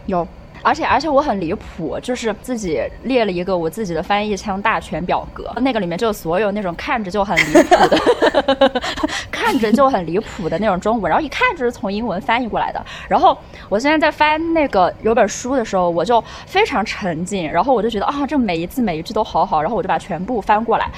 [0.06, 0.26] 有，
[0.60, 8.82] 而且而且我很离谱，就是自己列了一个我自己的翻译腔大全表格，那个里面就有所有那种看着就很离谱的，
[9.50, 12.80] 看着就很离谱的那种中文，然后一看就是从英文翻译过来的。
[13.08, 13.36] 然后
[13.68, 20.88] 我现在在翻那个有本书的时候，我就非常沉浸，然后我就觉得啊，这每一字每一句都好好，然后我就把全部翻过来。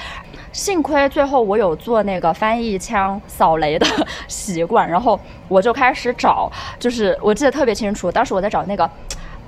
[0.51, 3.87] 幸亏最后我有做那个翻译腔扫雷的
[4.27, 8.87] 习惯，然后我就开始找，就是我记得特别清楚，当时我在找那个，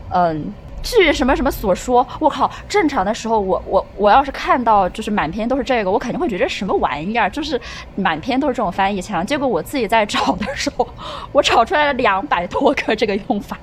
[0.09, 0.51] 嗯，
[0.85, 7.59] 据什么什么所说，我靠，正常的时候我我我要是看到就是满篇都是这个，我肯定会觉得什么玩意儿，就是
[7.95, 9.25] 满篇都是这种翻译腔。
[9.25, 10.87] 结果我自己在找的时候，
[11.33, 13.57] 我找出来了两百多个这个用法，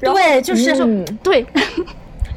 [0.00, 1.44] 对，就是对。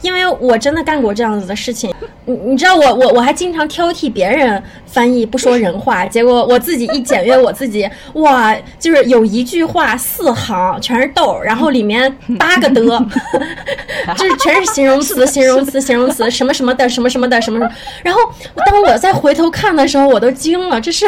[0.03, 1.91] 因为我真的干过这样子的事情，
[2.25, 12.81] 你你知道我我我还经常挑剔别人翻译不说人话，结果我自己一检阅我自己，哇，就是有一句话四行全是逗，然后里面八个的，
[14.17, 17.71] 就是全是形容词，形容词，形容词，什么什么的，什么什么的，什么什么。
[18.03, 18.19] 然后
[18.65, 21.05] 当我再回头看的时候，我都惊了，这是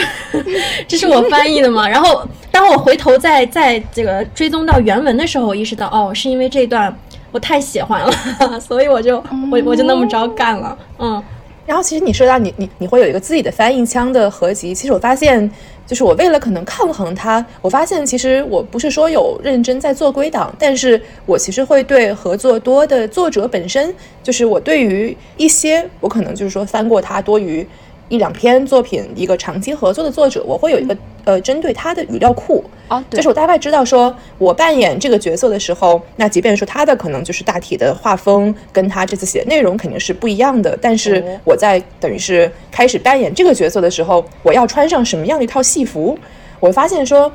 [0.88, 1.88] 这是我翻译的吗？
[1.88, 6.98] 然后当我回头再再这个追踪到原文的时候，我意识到哦，是因为这段。
[7.36, 8.10] 我太喜欢了，
[8.62, 9.18] 所以我就
[9.52, 11.22] 我我就那么着干了，嗯。
[11.66, 15.52] 然后其实你说到你你你会有一个自己的翻译腔的合集，其实我发现，
[15.86, 23.94] 就是我为了可能抗衡它，我发现其实我不是说有认真在做归档，但是我其实会对合作多的作者本身，
[24.24, 27.68] 就是我对于一些我可能就是说翻过它多于。
[28.10, 32.64] 一两篇作品，一个长期合作的作者，我会有一个呃，针对他的语料库。
[32.88, 46.18] 啊，就是我大概知道说，我扮演这个角色的时候，那即便说他的可能就是大体的画风跟他这次写的内容肯定是不一样的，但是我在等于是开始扮演这个角色的时候，我要穿上什么样的一套戏服，
[46.60, 47.32] 我发现说。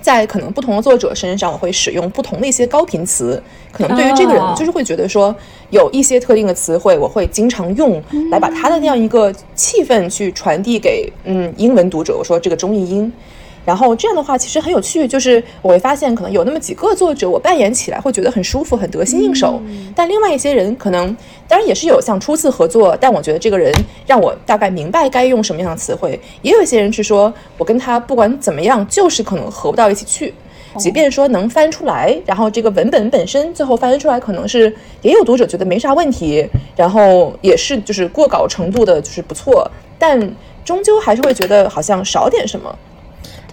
[0.00, 3.42] 在可能不同的作者身上，我会使用不同的一些高频词。
[3.72, 5.34] 可能对于这个人，就是会觉得说
[5.70, 12.16] 有一些特定的词汇，我会经常用来把他的那样一个气氛去传递给嗯英文读者。
[12.16, 13.12] 我说这个中译英。
[13.64, 19.60] 然后这样的话其实很有趣，就是我会发现可能有那么几个作者，我扮演起来会觉得很舒服、很得心应手。
[19.94, 21.14] 但另外一些人可能，
[21.46, 23.72] 当然也是有像初次合作，但我觉得这个人
[24.06, 26.18] 让我大概明白该用什么样的词汇。
[26.42, 30.34] 也有一些人是说我跟他不管怎么样，就是可能合不到一起去。
[30.78, 39.68] 即便说能翻出来，然后这个文本本身最后翻出来，可能是也有读者觉得没啥问题，然后也是就是过稿程度的就是不错，
[39.98, 40.18] 但
[40.64, 42.72] 终究还是会觉得好像少点什么。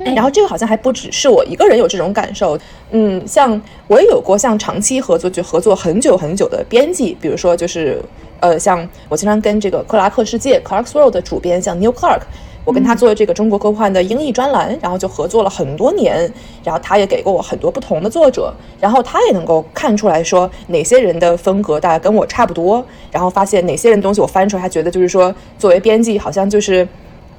[0.06, 2.58] 然后这个好像还不只是我一个人有这种感受，
[2.92, 8.02] 嗯，像我也有过像长期合作就合作很久很久的编辑，比如说就是
[8.40, 12.22] 呃，像我经常跟这个克拉克世界 Clark's World 的主编像 Neil Clark，
[12.64, 16.32] 我跟他做这个中国科幻的英译专栏，然后就合作了很多年，
[16.64, 26.88] 然后他也给过我很多不同的作者，然后他也能够看出来说哪些人的风格大概跟我差不多，然后发现哪些人东西我翻出来，他觉得就是说作为编辑好像就是。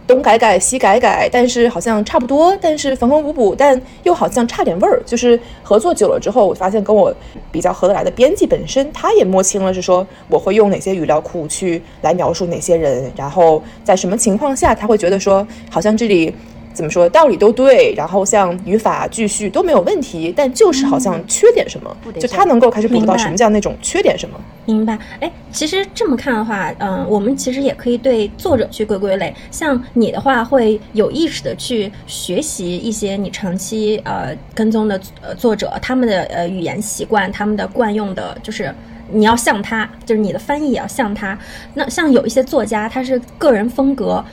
[0.09, 5.03] 东改改西改改，但是好像差不多，但是缝缝补补，但又好像差点味儿。
[5.05, 7.15] 就是合作久了之后，我发现跟我
[7.53, 16.35] 比较合得来的编辑本身，他也摸清了，是说我会用哪些语料库去来描述哪些人，然后在什么情况下他会觉得说，好像这里。
[16.79, 24.39] 怎么说道理都对，然后像语法句序都没有问题，但就是好像缺点什么，就他能够开始捕捉到什么叫那种缺点什么。
[24.65, 24.97] 明白？
[25.19, 29.35] 哎，其实这么看的话，嗯，我们其实也可以对作者去归归类。
[29.51, 38.73] 像你的话，会有意识的去学习一些你长期呃跟踪的呃作者他们的呃语言习惯，他们的惯用的，就是
[39.11, 41.37] 你要像他，就是你的翻译也要像他。
[41.75, 44.25] 那像有一些作家，他是个人风格。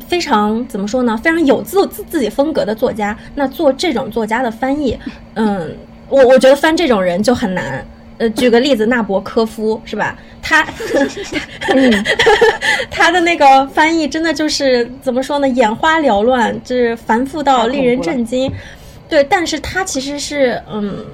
[0.00, 1.16] 非常怎么说呢？
[1.22, 4.98] 非常有自自自己风格的作家，那做这种作家的翻译，
[5.34, 5.76] 嗯，
[6.08, 7.84] 我我觉得翻这种人就很难，
[8.18, 10.18] 呃，举个例子，纳博科夫是吧？
[10.42, 10.66] 他
[12.90, 15.48] 他的那个翻译真的就是怎么说呢？
[15.48, 18.52] 眼花缭乱，就是繁复到令人震惊。
[19.08, 21.04] 对，但是他其实是嗯。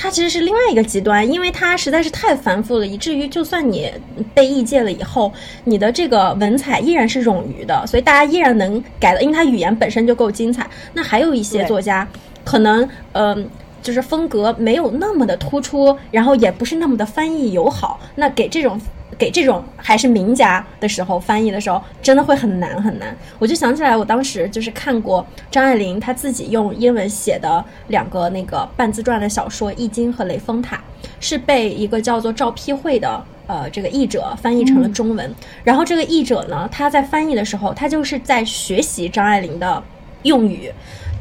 [0.00, 3.92] 它其实是另外一个极端，因为它实在是太繁复了，以至于就算你
[4.32, 5.32] 被异界了以后，
[5.64, 10.64] 你的这个文采依然是冗余的，所以大家依然能改的，因为它语言本身就够精彩。
[10.92, 12.06] 那还有一些作家，
[12.44, 13.50] 可能嗯，
[13.82, 18.80] 就是风格没有那么的突出，然后也不是那么的翻译友好，那给这种。
[19.16, 23.16] 给这种还是名家的时候翻译的时候，真的会很难很难。
[23.40, 30.76] 我就想起来，我当时就是看过张爱玲她自己用英文写的两个那个半自传的小说《易经》和《雷峰塔》，
[31.18, 35.34] 是被一个叫做赵丕慧的呃这个译者翻译成了中文。
[35.64, 39.82] 然后这个译者呢，他在翻译的时候，他就是在学习张爱玲的
[40.22, 40.70] 用语。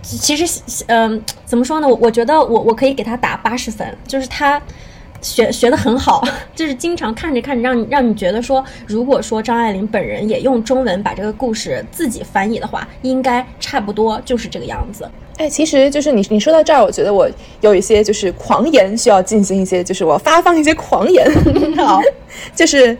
[0.07, 1.87] 其实，嗯，怎么说呢？
[1.87, 4.61] 我我觉得我我可以给他打八十分，就是他。
[5.19, 6.23] 学学的很好，
[6.55, 15.09] 就是经常看着看着，让让你觉得说，如果说张爱玲本人也用中文把这个故事自己翻译的话，应该差不多就是这个样子。
[15.37, 17.27] 哎，其实就是你你说到这儿，我觉得我
[17.61, 21.27] 有一些就是狂言需要进行一些，就是我发放一些狂言。
[21.83, 21.99] 好，
[22.55, 22.95] 就是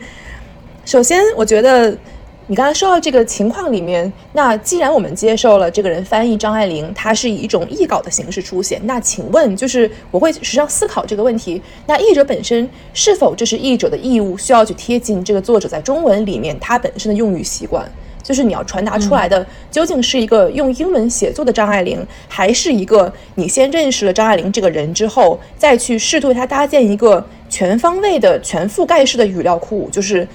[0.86, 1.96] 首先我觉得。
[2.50, 17.86] 你刚才说到这个情况里面，那既然我们接受了这个人翻译张爱玲，他是以一种译稿的形式出现，那请问，就是我会时常思考这个问题：那译者本身是否这是译者的义务，需要去贴近这个作者在中文里面他本身的用语习惯？
[18.24, 29.90] 就是你要传达出来的究竟是一个用英文写作的张爱玲，还是一个你先认识了张爱玲这个人之后，再去试图为她搭建一个全方位的、全覆盖式的语料库？
[29.92, 30.26] 就是。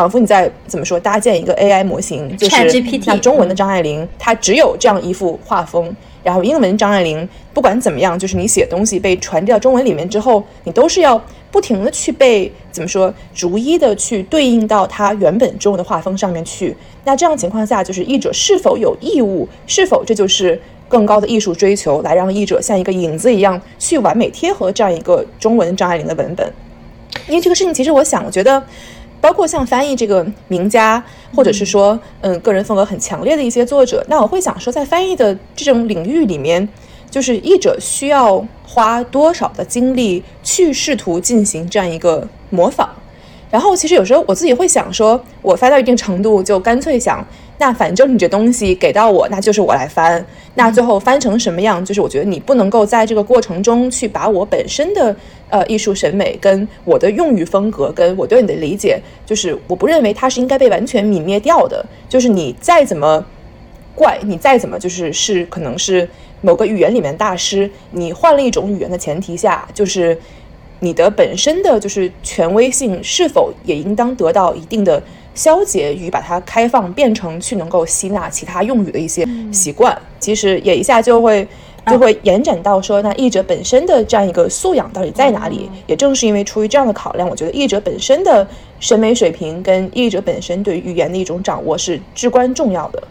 [0.00, 2.56] 仿佛你在怎么说搭建一个 AI 模型，就是
[3.02, 16.74] 像中文的张爱玲，她只有这样一幅画风，然后英文张爱玲不管怎么样，就是你写东西被传递到中文里面之后，你都是要不停的去被怎么说，逐一的去对应到它原本中文的画风上面去。
[17.04, 26.50] 那这样情况下，就是译者是否有义务，是否这就是更高的艺术追求，来让译者像一个影子一样去完美贴合这样一个中文张爱玲的文本？
[27.28, 28.62] 因为这个事情，其实我想，我觉得。
[29.20, 31.02] 包括像翻译这个名家，
[31.34, 36.68] 或者是说，嗯，个人风格很强烈的一些作者，那我会想说，在翻译的这种领域里面，
[37.10, 42.88] 就是译者需要花多少的精力去试图进行这样一个模仿。
[43.50, 47.26] 然后，其实有时候我自己会想说，我翻到一定程度，就干脆想。
[47.60, 50.24] 那反正你这东西给到我，那就是我来翻。
[50.54, 55.14] 那最后翻成什么样，就是我觉得你不能够在这个过程中去把我本身的
[55.50, 61.84] 呃艺术审美跟我的用语风格跟我对你的理解，就是我不认为它是应该被完全泯灭掉的。
[62.08, 63.22] 就是你再怎么
[63.94, 66.08] 怪，你再怎么就是是可能是
[66.40, 70.16] 某个语言里面大师，你换了一种语言的前提下，就是
[70.78, 75.02] 你的本身的就是权威性是否也应当得到一定的。
[75.34, 81.46] 消解与把它开放变成去能够吸纳其他用语的一些习惯，其实也一下就会
[81.86, 85.70] 就会延展到说，那译者本身的这样一个素养到底在哪里？
[85.86, 88.46] 也正是因为出于这样的考量，我觉得译者本身的
[88.78, 93.02] 审美水平跟译者本身对于语言的一种掌握是至关重要的。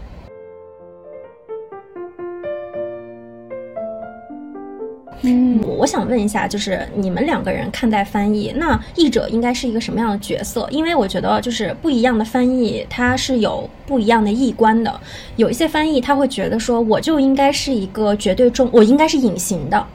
[5.22, 10.66] 嗯，我想问一下，就是你们两个人看待翻译，那译者应该是一个什么样的角色？
[10.72, 15.00] 因为我觉得，就是不一样的翻译，它是有不一样的译观的。
[15.36, 19.86] 有一些翻译他会觉得说，我就应该是一个绝对中，我应该是隐形的，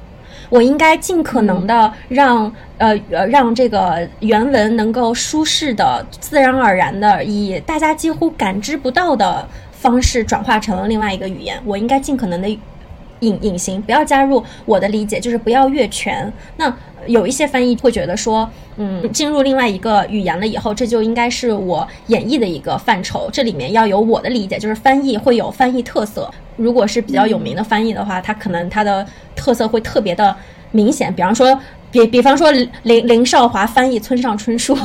[0.51, 11.59] 我应该尽可能的让呃呃让这个原文能够舒适的、自然而然的以大家几乎感知不到的方式转化成了另外一个语言。
[11.65, 12.59] 我应该尽可能的。
[13.25, 16.33] 隐隐形，不要加入我的理解，就是不要越权。
[16.57, 16.75] 那
[17.07, 26.31] 有一些翻译会觉得说，嗯，进入另外一个语言了以后，这就应该是我演绎的一个范畴，这里面要有我的理解，就是翻译会有翻译特色。
[26.57, 30.35] 如果是比较有名的翻译的话，他可能他的特色会特别的
[30.71, 31.59] 明显，比方说。
[31.95, 32.51] 比比方说
[32.83, 34.77] 林林少华翻译村上春树，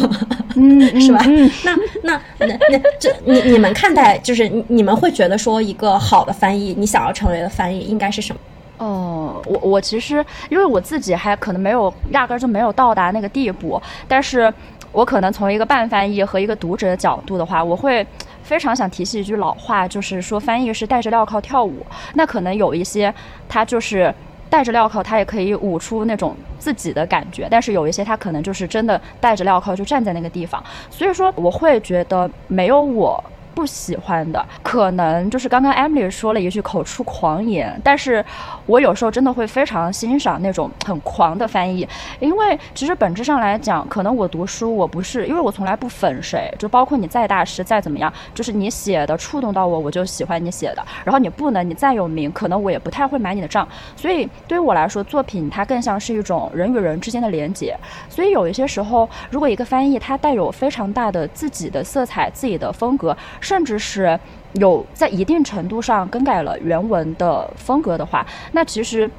[0.56, 1.20] 嗯， 是吧？
[1.64, 8.40] 那那那那这你你们看待就是你们会觉得说一个好的翻译，你想要成为的翻译应该是什么？
[8.78, 14.54] 哦，我我其实因为我自己还可能没有压根儿就没有到达那个地步，但是
[14.92, 18.06] 我可能从一个半翻译和一个读者的角度的话，我会
[18.44, 21.84] 非常想提起一句老话，就是说翻译是戴着镣铐跳舞。
[22.14, 23.12] 那可能有一些
[23.48, 24.14] 他就是。
[24.50, 33.24] 戴着镣铐，他也可以舞出那种自己的感觉，但是有一些他可能就是真的戴着镣铐就站在那个地方，所以说我会觉得没有我。
[33.56, 38.24] 不喜欢的，可能就是刚刚 Emily 说了一句口出狂言，但是
[38.70, 41.88] 我有时候真的会非常欣赏那种很狂的翻译，
[42.20, 57.76] 因为其实本质上来讲，可能我读书我不是，因为我从来不粉谁，就包括你再大师再怎么样，就是你写的触动到我，我就喜欢你写的，然后你不能，你再有名，可能我也不太会买你的账，所以对于我来说，作品它更像是一种人与人之间的连接，
[58.08, 64.20] 所以有一些时候，如果一个翻译它带有非常大的自己的色彩、自己的风格，甚至是
[64.54, 69.10] 有在一定程度上更改了原文的风格的话，那其实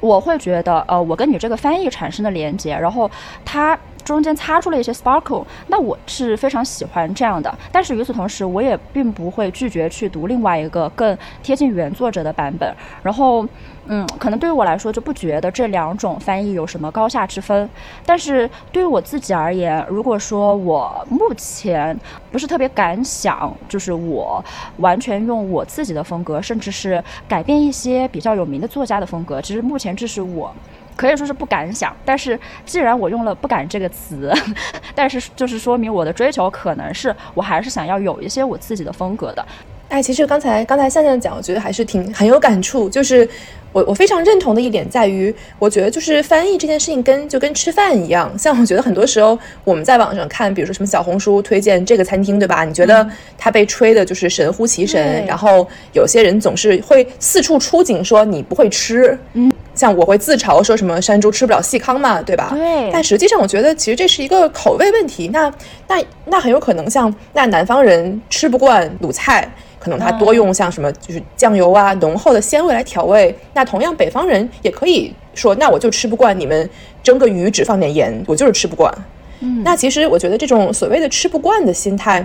[0.00, 3.10] 我会觉得，呃，我跟你这个翻译产生的连接，然后
[3.44, 7.52] 它中间擦出了一些 sparkle，那我是非常喜欢这样的。
[7.70, 13.46] 但是与此同时，我也并不会拒绝去读另外一个更贴近原作者的版本，然后。
[13.86, 17.68] 嗯，可能对于我来说就不觉得这两种翻译有什么高下之分，
[18.06, 21.98] 但是对于我自己而言，如果说我目前
[22.30, 24.42] 不是特别敢想，就是我
[24.76, 30.54] 完全用我自己的风格，甚至是改变一些比较有名的作家的风格，其实目前这是我
[30.94, 31.94] 可以说是不敢想。
[32.04, 34.32] 但是既然我用了“不敢”这个词，
[34.94, 39.44] 但是就是说明我的追求可能是我还是想要有一些我自己的风格的。
[39.88, 42.88] 哎，其实刚才刚才向向讲，我觉得还是挺很有感触。
[42.88, 43.28] 就是
[43.72, 48.30] 我我非常认同的一点在于，我觉得就是翻译这件事情跟就跟吃饭一样。
[48.38, 52.64] 像我觉得很多时候我们在网上看，比如说什么小红书推荐这个餐厅，对吧？
[52.64, 53.08] 你觉得
[53.38, 59.18] 它被吹的就是神乎其神，然后有些人总是会四处出警说你不会吃。
[59.32, 62.50] 嗯，像我会自嘲说什么山猪吃不了细糠嘛，对吧？
[62.52, 62.90] 对。
[62.92, 65.28] 但实际上，我觉得其实这是一个口味问题。
[65.28, 65.52] 那
[65.88, 69.50] 那那很有可能像那南方人吃不惯鲁菜。
[69.82, 76.68] 可能他多用像什么就是酱油啊浓厚的鲜味来调味，那同样北方人也可以说，那我就吃不惯你们
[77.02, 78.92] 蒸个鱼只放点盐，我就是吃不惯。
[79.40, 82.24] 嗯，那其实我觉得这种所谓的吃不惯的心态。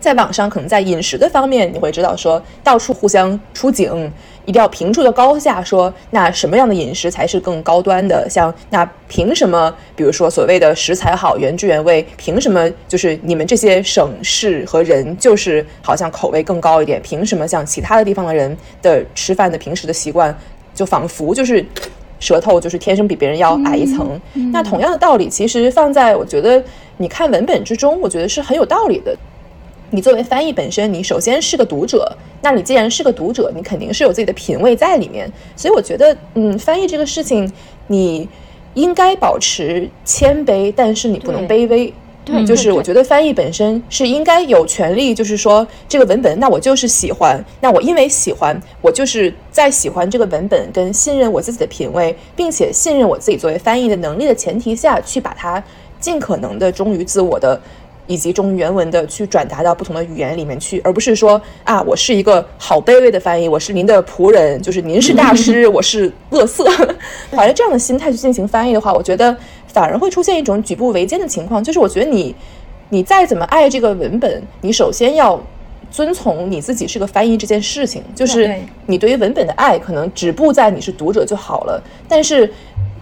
[0.00, 4.10] 在网上，可能在饮食的方面，你会知道说到处互相出警，
[4.44, 8.28] 一定要评出个高下，说那什么样的饮食才是更高端的？
[8.30, 9.74] 像那凭什么？
[9.96, 17.02] 比如说所谓的食材好、原汁原味，凭什么就是你们这些省市和人就是好像口味更高一点？
[17.02, 20.36] 凭什么像其他的地方的人的吃饭的平时的习惯，
[20.74, 21.64] 就仿佛就是
[22.20, 24.20] 舌头就是天生比别人要矮一层？
[24.52, 26.62] 那同样的道理，其实放在我觉得
[26.96, 29.16] 你看文本之中，我觉得是很有道理的。
[29.90, 35.30] 你作为翻译本身，你首先是个读者，那你既然是个读者，你肯定是有自己的品味在里面。
[35.56, 37.50] 所以我觉得，嗯，翻译这个事情，
[37.86, 38.28] 你
[38.74, 41.92] 应该保持谦卑，但是你不能卑微。
[42.24, 55.64] 对，就是我觉得翻译本身是应该有权利，就是说这个文本，那我就是喜欢，那我因为喜欢，我就是在喜欢这个文本跟信任我自己的品味，并且信任我自己作为翻译的能力的前提下去把它
[55.98, 57.58] 尽可能的忠于自我的。
[58.08, 66.64] 以及中原文的去转达到不同的语言里面去，而不是说啊，我是一个好卑微的翻译，我是您的仆人，就是您是大师， 我是恶色，
[67.30, 69.36] 怀着这样的心态去进行翻译的话，我觉得
[69.66, 71.62] 反而会出现一种举步维艰的情况。
[71.62, 72.34] 就是我觉得你，
[72.88, 75.38] 你再怎么爱这个文本，你首先要
[75.90, 78.54] 遵从你自己是个翻译这件事情，就是
[78.86, 82.50] 你对于文本的爱可能止步在你是读者就好了，但是。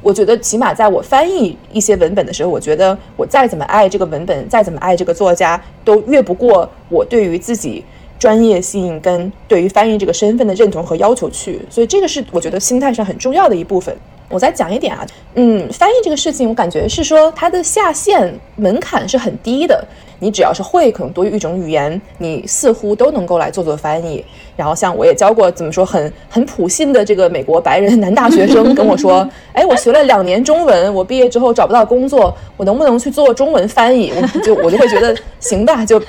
[0.02, 7.82] 我觉得，起码在我翻译一些文本的时候，我觉得我再怎么爱这个文本，再怎么爱这个作家，都越不过我对于自己
[8.16, 11.60] 专业性跟对于翻译这个身份的认同和要求去。
[11.68, 13.96] 所以，这个是我觉得心态上很重要的一部分。
[14.28, 19.84] 我再讲一点啊，嗯，翻译这个事情，我感觉是说它的下限门槛是很低的。
[20.18, 24.24] 你只要是会可能多于一种语言，你似乎都能够来做做翻译。
[24.56, 36.00] 然后像我也教过，怎么说很很普信的这个美国白人男大学生跟我说：“哎，我学了两年中文，我毕业之后找不到工作，我能不能去做中文翻译？”我就我就会觉得行吧，就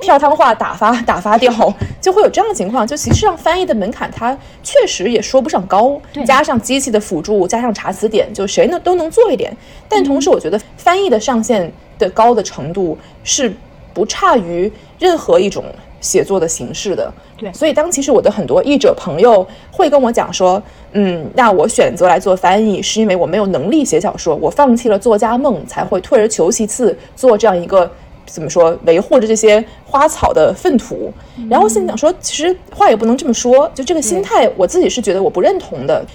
[0.00, 1.50] 票汤话打发打发掉，
[1.98, 2.86] 就会有这样的情况。
[2.86, 9.56] 就其实上翻译的门槛，它确实也说不上高，加上机器的辅助，加上查词典，就谁呢都能做一点。
[9.88, 11.72] 但同时，我觉得翻译的上限。
[11.98, 13.52] 的高的程度是
[13.94, 15.64] 不差于任何一种
[16.00, 17.12] 写作的形式的。
[17.38, 27.90] 对，所以当其实我的很多译者朋友会跟我讲说，嗯，那我选择来做翻译，是因为我没有能力写小说，我放弃了作家梦，才会退而求其次做这样一个
[28.24, 31.12] 怎么说，维护着这些花草的粪土。
[31.50, 36.02] 然后现在讲说，其实话也不能这么说，就这个心态，我自己是觉得我不认同的。
[36.02, 36.06] 嗯，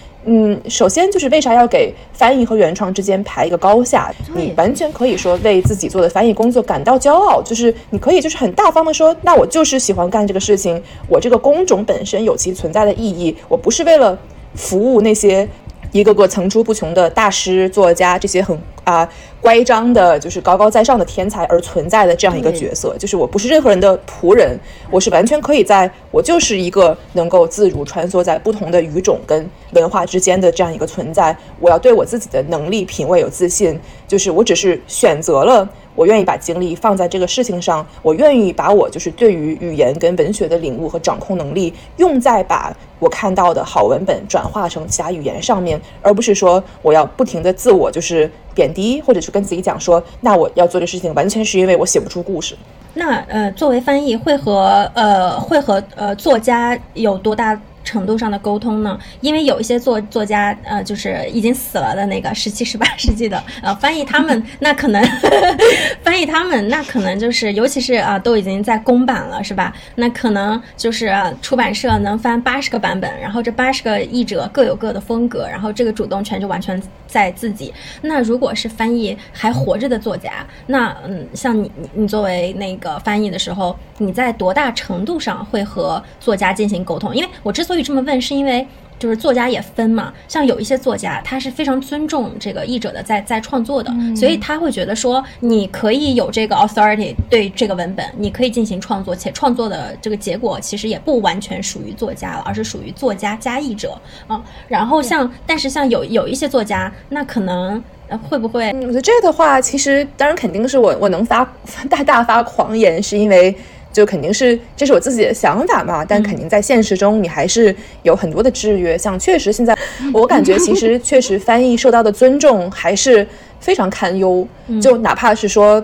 [0.70, 4.14] 首先就是为啥要给翻译和原创之间排一个高下？
[4.36, 14.18] 你完全可以说为自己做的翻译工作感到骄傲，就是你可以就是很大方的说，那我就是喜欢干这个事情，我这个工种本身有其存在的意义，我不是为了
[14.54, 15.48] 服务那些
[15.92, 19.08] 一个个层出不穷的大师、作家，这些很啊
[19.42, 24.58] 乖张的，就是高高在上的天才而存在的这样一个角色，就是我不是任何人的仆人，
[24.90, 31.36] 我是完全可以在，我就是一个能够自如穿梭在不同的语种跟文化之间的这样一个存在。
[31.60, 35.68] 我要对我自己的能力、品味有自信，就是我只是选择了。
[36.02, 52.56] 我愿意把精力放在这个事情上，我愿意把我就是对于语言跟文学的领悟和掌控能力用在把我看到的好文本转化成其他语言上面，而不是说我要不停的自我就是贬低，或者是跟自己讲说，那我要做的事情完全是因为我写不出故事。
[52.96, 57.62] 那呃，作为翻译会和呃会和呃作家有多大？
[57.84, 58.98] 程度上的沟通呢？
[59.22, 65.04] 因为有一些作作家，呃，就是已经死了的那个十七、十八 世纪的，呃，翻译他们， 那可能
[66.02, 69.76] 翻译他们，那可能就是，尤其是啊，都已经在公版了，是吧？
[69.96, 77.74] 那可能就是出版社能翻八十个版本，然后这八十个译者各有各的风格，然后这个主动权就完全在自己。
[78.02, 87.14] 那如果是翻译还活着的作家，那嗯，像你你作为那个翻译的时候，你在多大程度上会和作家进行沟通？
[87.16, 87.71] 因为我之所以。
[87.72, 88.68] 所以这么问，是因为
[89.00, 103.98] 就是作家也分嘛，像有一些作家，他是非常尊重这个译者的在在创作的，所以他会觉得说，你可以有这个 authority 对这个文本，你可以进行创作，且创作的这个结果其实也不完全属于作家了，而是属于作家加译者
[104.28, 104.44] 啊。
[104.68, 107.82] 然后像，但是像有有一些作家，那可能
[108.28, 108.68] 会不会？
[108.74, 111.50] 我觉得这个的话，其实当然肯定是我我能发
[111.90, 113.56] 大大发狂言，是因为。
[113.92, 118.98] 就肯定是这是我自己的想法嘛，但肯定在现实中你还是有很多的制约。
[118.98, 119.78] 像确实现在
[120.14, 123.28] 我感觉其实 确实翻译受到的尊重还是
[123.60, 124.48] 非常堪忧。
[124.82, 125.84] 就哪怕是说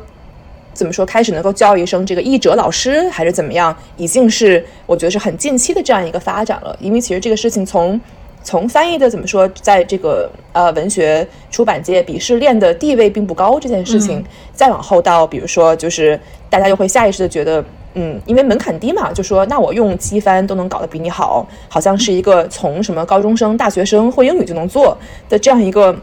[0.73, 6.73] 怎么说开始能够叫一声这个译者老师还是怎么样，已经是我觉得是很近期的这样一个发展了。
[6.79, 7.99] 因为其实这个事情从
[8.41, 16.17] 从翻译的怎么说，在这个呃文学出版界鄙视链的地位并不高这件事情，再往后到比如说就是
[16.49, 17.61] 大家又会下意识的觉得。
[17.99, 24.95] 嗯，因为门槛低嘛，就说那我用机翻都能搞得比你好，好像是一个从什么高中生、大学生会英语就能做
[25.27, 25.95] 的这样一个，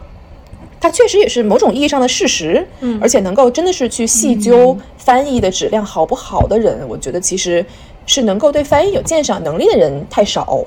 [0.79, 2.67] 它确实也是某种意义上的事实。
[2.81, 7.65] 嗯，而且能够真的是去细究翻译的质量好不好的人，我觉得其实
[8.05, 10.63] 是能够对翻译有鉴赏能力的人太少。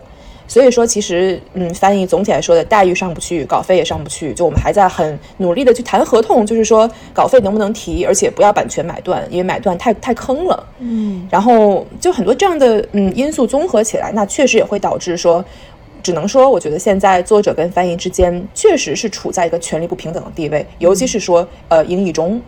[0.48, 4.32] 所以说，其实，嗯，翻译总体来说的待遇上不去，稿费也上不去。
[4.32, 10.66] 就我们还在很努力的去谈合同，就是说稿费能不能提，而且不要版权买断，因为买断太太坑了。
[10.78, 15.44] 嗯，然后就很多这样的嗯因素综合起来，那确实也会导致说，
[16.02, 22.40] 只能说，我觉得现在作者跟翻译之间确实是处在一个权力不平等的地位，尤其是说，呃，英译中。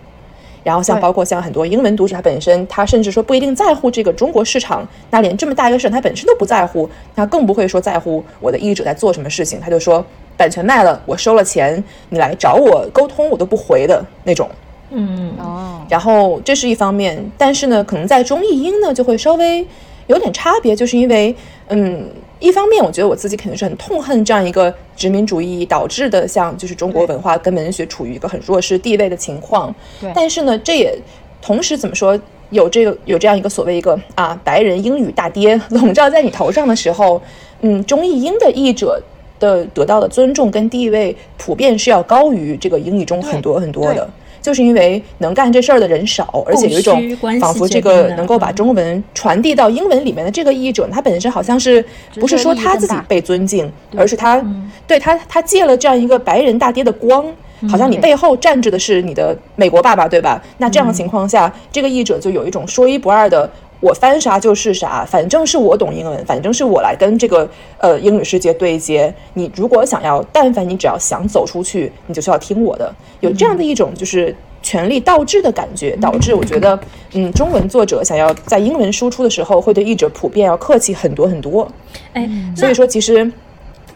[0.62, 9.61] 然后像包括像很多英文读者，他本身他甚至说不一定在乎这个中国市场，那连这么大一个市场他本身都不在乎，那更不会说在乎我的译者在做什么事情。
[9.61, 10.04] 他就说
[10.36, 14.48] 版权卖了，我收了钱，你来找我沟通，我都不回的那种。
[14.90, 15.80] 嗯哦。
[15.88, 19.66] 然后这是一方面，但是呢，可能在中译英呢就会稍微
[20.11, 21.34] 有点差别，就是因为
[21.68, 22.06] 嗯。
[22.40, 29.74] 一方面，我觉得我自己肯定是很痛恨这样一个殖民主义导致的，像就是中国文化跟文学处于一个很弱势地位的情况。
[30.00, 30.11] 对。
[30.14, 30.98] 但是呢，这也
[31.42, 37.20] 同时怎么说，有这个有这样一个所谓一个啊白人英语大跌 笼罩在你头上的时候，
[37.61, 38.98] 嗯，中译英的译者
[39.38, 44.08] 的得到的尊重跟地位，普遍是要高于这个英语中很多很多的。
[44.41, 47.01] 就是因为能干这事儿的人少，而且有一种
[47.41, 51.84] 仿佛这个能够把中文传递到英文里面的这个译者，他本身好像是
[52.14, 54.43] 不是说他自己被尊敬，而是他
[54.86, 57.24] 对他他借了这样一个白人大爹的光，
[57.68, 60.43] 好像你背后站着的是你的美国爸爸，对吧？
[60.59, 63.51] 那这样的情况下，这个译者就有一种说一不二的。
[63.81, 69.12] 我翻啥就是啥，反正是我懂英文，反正是我来跟这个呃英语世界对接。
[69.33, 72.95] 你如果想要，但凡你只要想走出去，你就需要听我的。
[73.20, 76.78] 有这样的一种就是权力倒置的感觉，导致我觉得，
[77.14, 81.66] 嗯，中文作者想要在英文输出的时候，会对译者普遍要客气很多很多。
[82.12, 83.33] 哎，所以说其实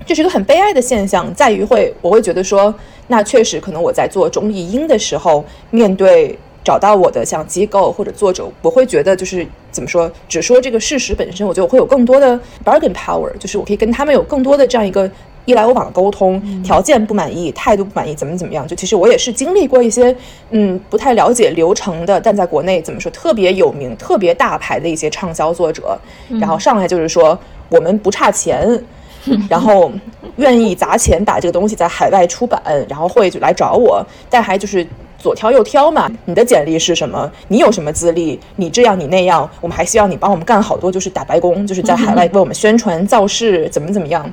[0.07, 2.75] 这是一个很悲哀的现象，在于会我会觉得说，
[3.09, 6.39] 那确实可能我在做中译英的时候，面对。
[6.65, 15.09] 找到我的像机构或者作者，我会觉得就是怎么说，只说这个事实本身，我觉得我会有更多的 bargain power，就是我可以跟他们有更多的这样一个
[15.45, 18.67] 一来我往的沟通，条件不满意，态度不满意，怎么怎么样？
[18.67, 20.17] 就其实我也是经历过一些
[20.53, 25.99] 嗯不太了解流程的，但在国内怎么说特别有名、特别大牌的一些畅销作者，
[26.41, 27.39] 然后上来就是说
[27.69, 28.83] 我们不差钱，
[29.51, 29.93] 然后
[30.37, 34.87] 愿意砸钱把这个东西在海外出版，然后会就来找我，但还就是。
[35.25, 37.33] 左挑右挑嘛，你的简历是什么？
[37.49, 38.39] 你有什么资历？
[38.57, 44.31] 你这样你那样，我们还需要你帮我们干好多，就是打白工，就是在海外为我们宣传造势， 怎么怎么样。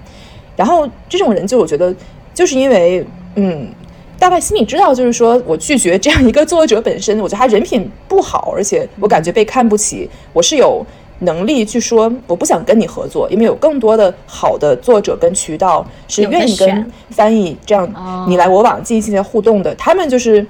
[0.58, 1.96] 然后这种人就我觉得
[2.34, 3.70] 就是因为嗯。
[4.20, 10.08] 大概心里知道，就是说我拒绝这样一个作者本身，我觉得他人品不好，而且我感觉被看不起。
[10.32, 10.86] 我是有
[11.22, 19.74] 能力去说我不想跟你合作，因为有更多的好的作者跟渠道是愿意跟翻译这样你来我往进行一些互动的。
[19.74, 20.46] 他们就是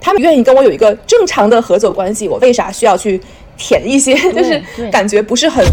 [0.00, 3.20] 他们愿意跟我有一个正常的合作关系，我为啥需要去
[3.56, 5.64] 舔一些就是感觉不是很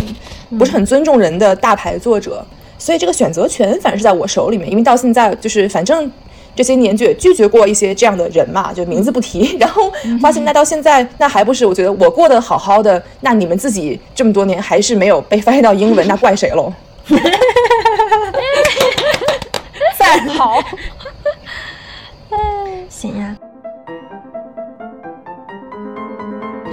[0.58, 2.46] 不是很尊重人的大牌作者？
[2.78, 6.12] 所以这个选择权反正是在我手里面，因为到现在就是反正。
[6.58, 9.58] 这些年就也拒绝过一些这样的人嘛，就名字不提。
[9.58, 16.72] 然后发现那到现在那还不是我觉得我过得好好的，那你们自己这么多年还是没有被翻译到英文， 那怪谁喽？
[20.00, 20.64] 赞好，
[22.90, 23.36] 行呀。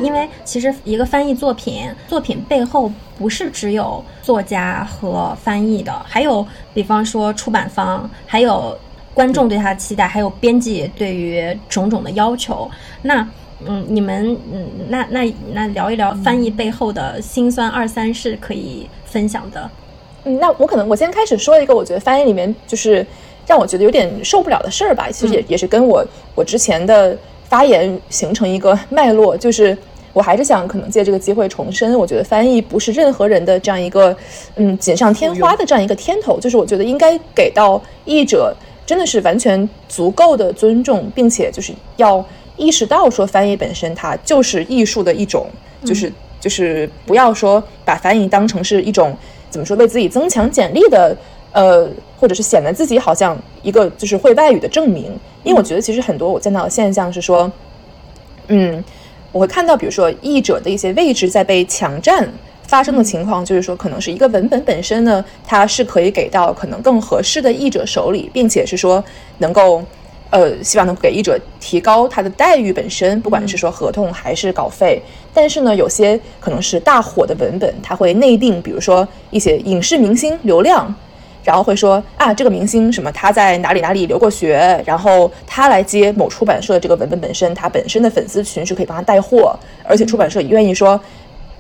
[0.03, 8.77] 因为其实一个翻译作品，作品背后不是只有作家和翻译的，还有比方说出版方，还有。
[9.15, 12.67] 观众对他的期待，还有编辑对于种种的要求，
[13.03, 13.29] 那
[13.67, 19.71] 嗯，你们嗯，那那那聊一聊翻译背后的辛酸二三是，可以分享的。
[20.25, 23.07] 嗯，那我可能我先开始说一个，我觉得翻译里面就是
[23.47, 25.11] 让我觉得有点受不了的事儿吧。
[25.13, 26.03] 其实也也是跟我
[26.35, 29.77] 我之前的发言形成一个脉络，就是
[30.13, 34.17] 我还是想可能借这个机会重申，我觉得翻译不是任何人的这样一个
[34.57, 38.55] 嗯锦上添花的这样一个天头，就是我觉得应该给到译者。
[38.85, 42.23] 真的是完全足够的尊重，并且就是要
[42.57, 45.47] 意识到说翻译本身它就是艺术的一种，
[45.85, 49.17] 就是就是不要说把翻译当成是一种
[49.49, 51.17] 怎么说为自己增强简历的，
[51.53, 51.89] 呃，
[52.19, 55.05] 或者是显得自己好像一个就是会外语的证明。
[55.45, 57.51] 因为我觉得其实很多我见到的现象是说，
[58.49, 58.83] 嗯，
[59.33, 62.29] 我会看到比如说译者的一些位置在被抢占。
[62.65, 69.05] 发生的情况就是说，可能是一个文本本身呢，它是可以给到可能更合适的译者手里，并且是说
[69.39, 69.83] 能够，
[70.31, 75.03] 呃，希望能给译者提高他的待遇本身，不管是说合同还是稿费。
[75.35, 80.95] 但是呢，有些可能是大火的文本，它会内定，比如说一些影视明星流量，
[81.43, 91.01] 然后会说啊，这个明星什么他在哪里哪里留过学，然后他来接某出版社的这个文本本身，他本身的粉丝群是可以帮他带货，而且出版社也愿意说。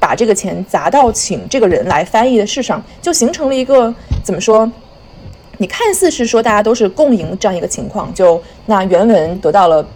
[0.02, 4.68] 把这个钱砸到请这个人来翻译的事上，就形成了一个怎么说？
[5.58, 9.86] 你看似是说大家都是共赢这样一个情况，就那原文得到了，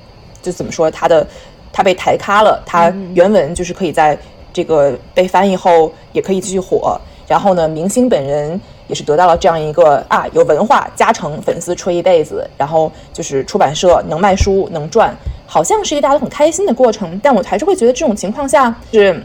[0.41, 0.89] 就怎么说？
[0.89, 1.27] 他的
[1.73, 4.17] 他被抬咖了，他原文就是可以在
[4.53, 6.97] 这个被翻译后也可以继续火。
[7.27, 12.49] 然后呢，明星本人也是得到了这样一个啊有文化加成，粉丝吹一辈子。
[12.57, 15.15] 然后就是出版社能卖书能赚，
[15.47, 17.21] 好像是一个大家都很开心的过程。
[17.23, 19.23] 但我还是会觉得这种情况下是。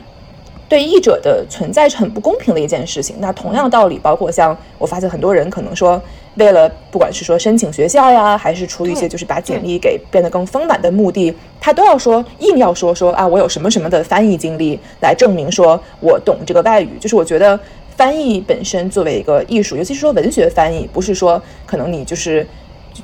[0.70, 3.18] 对译者的存在是很不公平的一件事情。
[3.20, 6.02] 那同样道理，包括像我发现很多人可能说，
[6.36, 16.98] 为了不管是说申请学校呀，还是出于一些就是把简历给变得更丰满的目的，他都要说硬要说说啊，我有什么什么的翻译经历来证明说我懂这个外语。
[17.02, 17.60] 就是我觉得
[17.96, 22.48] 翻译本身作为一个艺术，尤其是说文学翻译，不是说可能你就是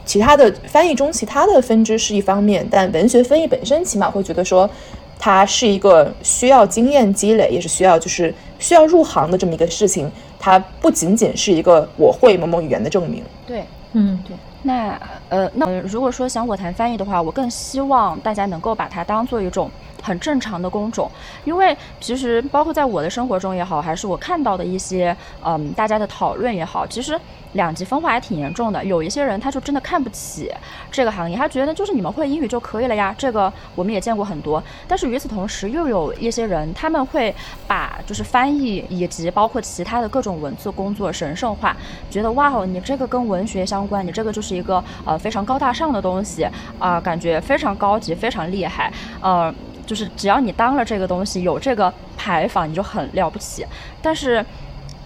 [0.05, 4.69] 其他的翻译中其他的分支是一方面，但文学翻译本身起码会觉得说。
[5.19, 10.07] 它是一个需要经验积累，也是需要就是需要入行的这么一个事情。
[10.37, 13.23] 它不仅仅是一个我会某某语言的证明。
[13.47, 13.63] 对，
[13.93, 14.37] 嗯，对。
[14.61, 14.95] 那
[15.29, 19.71] 呃，那如果说想我谈翻译的话，我更希望大家能够把它当做一种。
[20.07, 21.11] 很正常的工种，
[21.43, 27.19] 因为其实包括在我的生活中也好，还是我看到的一些嗯大家的讨论也好，其实
[27.53, 28.83] 两极分化还挺严重的。
[28.85, 30.49] 有一些人他就真的看不起
[30.89, 33.13] 这个行业，他觉得就是你们会英语就可以了呀。
[33.17, 34.63] 这个我们也见过很多。
[34.87, 37.35] 但是与此同时，又有一些人他们会
[37.67, 41.75] 把就是翻译以及包括其他的各种文字工作神圣化，
[42.09, 46.47] 觉得哇哦，你这个跟文学相关，你这个就是一个呃非常高大上的东西
[46.79, 48.89] 啊，感觉非常高级，非常厉害，
[49.21, 49.53] 呃。
[49.87, 53.65] 就是只要你当了这个东西，有这个牌坊，你就很了不起。
[53.99, 54.45] 但是，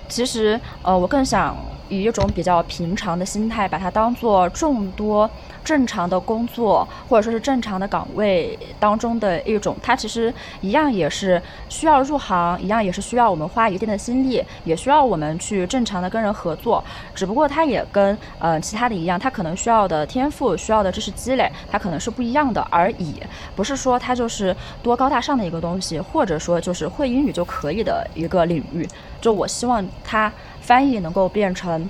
[0.10, 1.56] 其实，呃，我更想
[1.88, 5.30] 以一种比较平常的心态，把它当做众多。
[5.64, 16.84] 正常的工作或者说是正常的岗位当中的一种，它其实一样也是需要入行，一样也是需要我们花一定的心力，也需要我们去正常的跟人合作。
[17.14, 23.16] 只不过它也跟呃其他的一样，它可能需要的天赋、需要的知识积累，它可能是不一样的而已。
[23.56, 28.88] 不是说它就是多高大上的一个东西，或者说就是会英语就可以的一个领域。
[29.20, 31.90] 就我希望它翻译能够变成。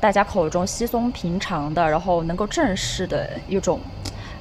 [0.00, 3.80] 大家口中稀松平常的，然后能够正视的一种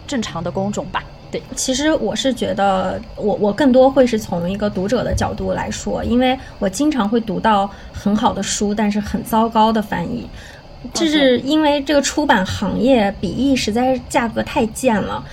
[0.05, 1.03] 正常的工种吧。
[1.31, 10.29] 对，其实我是觉得，我我更多会是从一个读者的角度来说，因为我经常会读到很好的书，但是很糟糕的翻译。
[10.93, 15.23] 这是因为这个出版行业笔译实在是价格太贱了。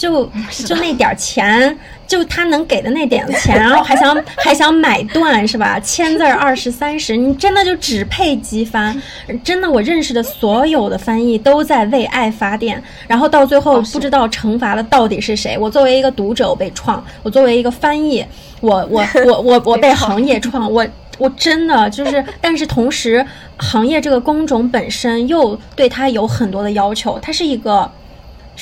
[0.00, 0.24] 就
[0.64, 5.78] 就那点钱，就他能给的那点钱， 然后还想还想买断是吧？
[5.78, 8.96] 签字二十三十，你真的就只配机翻。
[9.44, 15.58] 真的，我认识的所有的翻译都在为爱发电，然后到最后不知道惩罚的到底是谁。
[15.58, 18.24] 我作为一个读者，我被创；我作为一个翻译，
[18.62, 20.72] 我我我我 我被行业创。
[20.72, 20.86] 我
[21.18, 23.22] 我真的就是，但是同时，
[23.58, 27.90] 行业这个工种本身又对他有很多的要求，它是一个。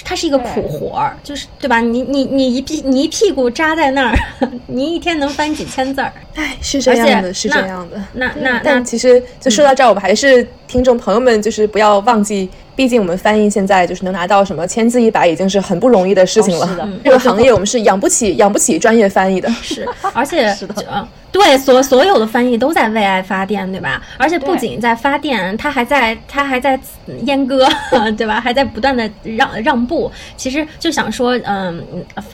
[0.05, 1.80] 它是一个苦活儿，就是对吧？
[1.80, 4.18] 你你你一屁你一屁股扎在那儿，
[4.66, 6.12] 你一天能翻几千字儿？
[6.34, 8.01] 哎，是这样的，是这样的。
[8.14, 12.49] 那那但其实就说到这儿，我们还是听众朋友们，就是不要忘记。
[12.79, 16.68] 毕竟我们翻译现在就是能拿到什么千字一百，已经是很不容易的事情了。
[16.68, 19.51] 是的， 这个行业我们是养不起、养不起专业翻译的。
[19.61, 24.01] 是，而且是的，对，所所有的翻译都在为爱发电，对吧？
[24.16, 26.79] 而且不仅在发电，他还在他还在
[27.26, 27.68] 阉割，
[28.16, 28.41] 对吧？
[28.41, 30.09] 还在不断的让让步。
[30.37, 31.85] 其实就想说，嗯，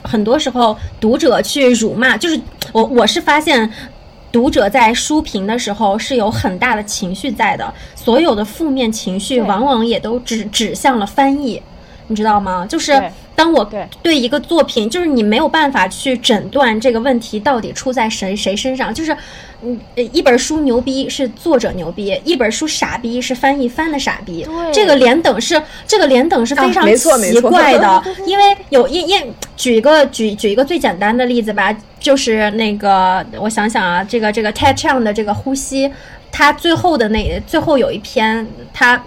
[0.03, 2.39] 很多时候读者去辱骂，就是
[2.71, 3.67] 我我是发现。
[4.35, 11.61] 读者在书评的时候是有很大的情绪在的，所有的负面情绪往往也都指指向了翻译，
[12.07, 12.65] 你知道吗？
[12.67, 13.01] 就是
[13.35, 13.69] 当我
[14.01, 19.15] 对一个作品，就是你没有办法去诊断这个问题到底出在谁谁身上，就是。
[19.61, 24.45] 嗯，一本书牛逼是作者牛逼，一本书傻逼是翻译翻的傻逼。
[24.71, 35.89] 这个连等是这个连等是非常奇怪的， 因为有因因举一个举举一个最简单的例子吧，就是那个我想想啊，这个这个 Ted Chiang 的这个呼吸，
[36.31, 39.01] 他最后的那最后有一篇他。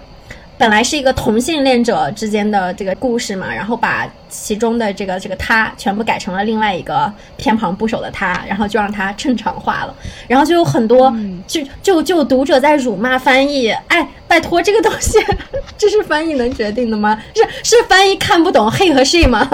[0.59, 9.95] 本来是一个同性恋者之间的这个故事嘛，然后把其中的这个这个他全部改成了另外一个偏旁部首的他，然后就让他正常化了，
[10.27, 11.15] 然后就有很多
[11.47, 15.17] 就就就读者在辱骂翻译，哎，拜托这个东西，
[15.77, 17.17] 这是翻译能决定的吗？
[17.33, 17.41] 是
[17.77, 19.49] 是翻译看不懂 he 和 she 吗？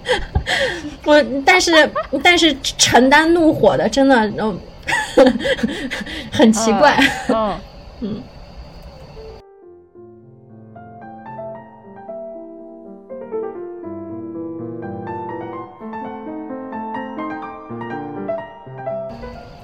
[1.04, 1.90] 我但是
[2.22, 4.60] 但是承担怒火的真的嗯，
[6.30, 6.94] 很奇怪，
[7.30, 7.58] 嗯
[8.00, 8.22] 嗯。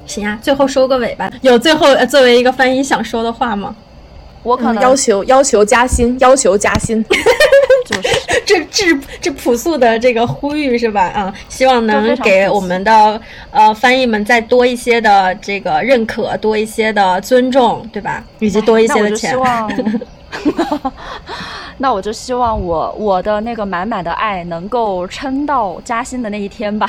[0.06, 1.30] 行啊，最后收个尾吧。
[1.42, 3.74] 有最后作为一个翻译想说的话吗？
[4.42, 7.04] 我可能要求要求加薪，要求加薪。
[7.86, 8.02] 就是
[8.44, 11.02] 这这这朴素的这个呼吁是吧？
[11.08, 18.24] 啊，希望能给我们的呃翻译们再多一些的这个认可，多一些的尊重，对吧？
[18.40, 19.36] 以及多一些的钱。
[21.78, 26.88] 那我就希望我我的那个满满的爱能够撑到加薪的那一天吧。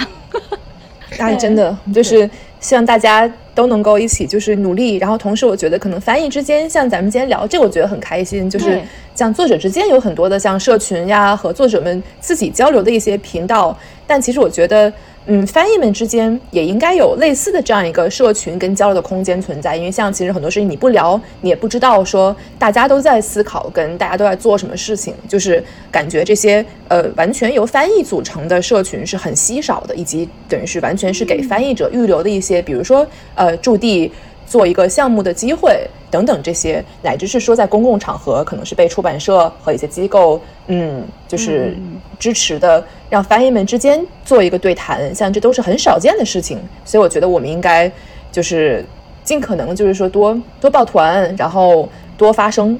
[1.20, 2.28] 哎，真的就是。
[2.64, 8.82] 希望大家都能够一起就是努力，然后同时我觉得可能翻译之间，像咱们今天聊这，我觉得很开心，就是
[9.14, 13.78] 像作者之间有很多的像社群呀和作者们自己交流的一些频道，
[14.08, 14.92] 但其实我觉得。
[15.26, 34.12] 嗯，翻译们之间也应该有类似的这样一个社群跟交流的空间存在，因为像其实很多事情你不聊，你也不知道说大家都在思考，跟大家都在做什么事情，就是感觉这些呃完全由翻译组成的社群是很稀少的，以及等于是完全是给翻译者预留的一些，比如说呃驻地。
[34.54, 41.76] 做一个项目的机会等等这些，乃至是说在公共场合，可能是被出版社和一些机构，嗯，就是
[42.20, 46.60] 支持的，让翻译们之间做一个对谈，像这都是很少见的事情。
[46.86, 47.92] 所以我觉得我们应该
[48.32, 48.86] 就是
[49.24, 52.80] 尽可能就是说多多抱团，然后多发声。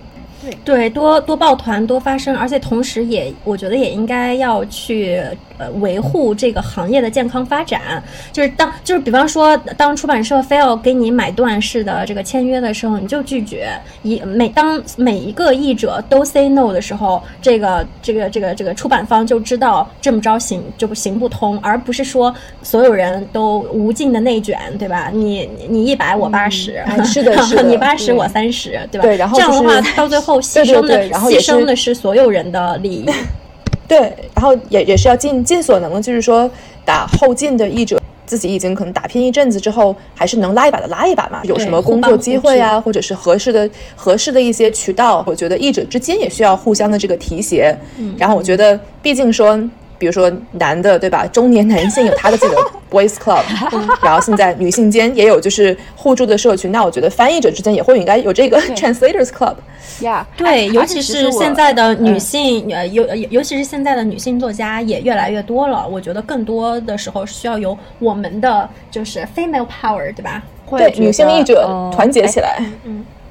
[0.64, 5.22] 对，多多抱团，多发声，而且同时也，我觉得也应该要去
[5.58, 8.04] 呃维护这个行业的健康发展。
[8.32, 13.70] 就是当就是比方说，当出版社非要给你买断式的这个签约的时候，你就拒绝。
[14.02, 25.10] 一每当每一个译者都 say no 的时候，这个这个这个这个出版方就知道这么着行就不行不通，而不是说所有人都无尽的内卷，对吧？
[25.14, 29.04] 你你一百我八十，是的， 是的，你八十我三十，对吧？
[29.04, 30.33] 对，然后这样的话到最后。
[30.42, 33.06] 牺牲的，牺牲的是所有人的利益。
[33.88, 36.50] 对，然后也也是要尽尽所能，就是说
[36.86, 41.42] 打后进的译者，自己已经可能打拼一阵子之后，还是能拉一把的拉一把嘛。
[41.44, 47.78] 有什么工作机会啊，或者是合适的合适的一些渠道，我觉得译者之间也需要互相的这个提携。
[48.18, 49.62] 然后我觉得，毕竟说。
[49.98, 51.26] 比如说男的对吧？
[51.28, 52.56] 中年男性有他的这个
[52.92, 53.44] boys club，
[54.04, 56.72] 然后现在女性间也有就是互助的社群。
[56.72, 59.56] 那我觉得翻译者之间也会应该有这个 translators club。
[60.02, 65.88] Yeah，对，尤其是现在的女性，呃，尤尤其是现在的女性作家也越来越多了。
[65.88, 70.42] 我觉得更多的时候是需要由我们的就是 female power，对吧？
[70.70, 72.58] 对，女性译者团结起来。
[72.86, 73.23] 嗯，对。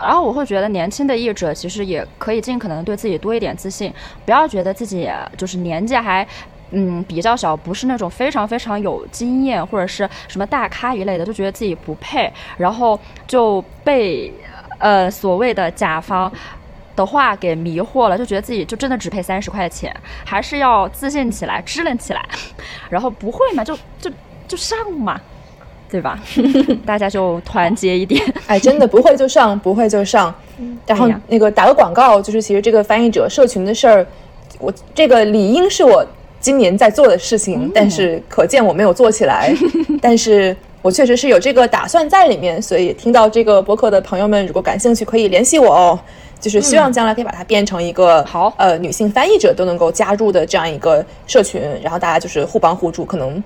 [0.00, 3.92] 然后我会觉得年轻的译者其实也可以尽可能对自己多一点自信，
[4.24, 6.26] 不要觉得自己就是年纪还。
[6.74, 14.32] 嗯，比较小，不是那种非常非常有经验或者是什么大咖一类的，就觉得自己不配，然后就被
[14.78, 16.32] 呃所谓的甲方
[16.96, 22.26] 的话给迷惑了，就觉得自己就真的只配三十块钱，还是要自信起来，支棱起来，
[22.88, 24.10] 然后不会嘛，就就
[24.48, 25.20] 就上嘛，
[25.92, 26.18] 对吧？
[26.84, 28.20] 大家就团结一点。
[28.48, 30.34] 哎，真的不会就上，不会就上。
[30.86, 34.06] 然后那个打个广告，就是其实这个翻译者社群的事儿，
[34.58, 36.04] 我这个理应是我。
[36.40, 39.54] 今年在做的事情，但是可见我没有做起来。
[40.02, 45.96] 但是我确实是有这个打算在里面，所以听到这个博客的朋友们，如果感兴趣，可以联系我哦。
[46.40, 53.40] 就是希望将来可以把它变成一个好呃女性翻译者都能够加入的这样一个社群，然后大家就是互帮互助，可能。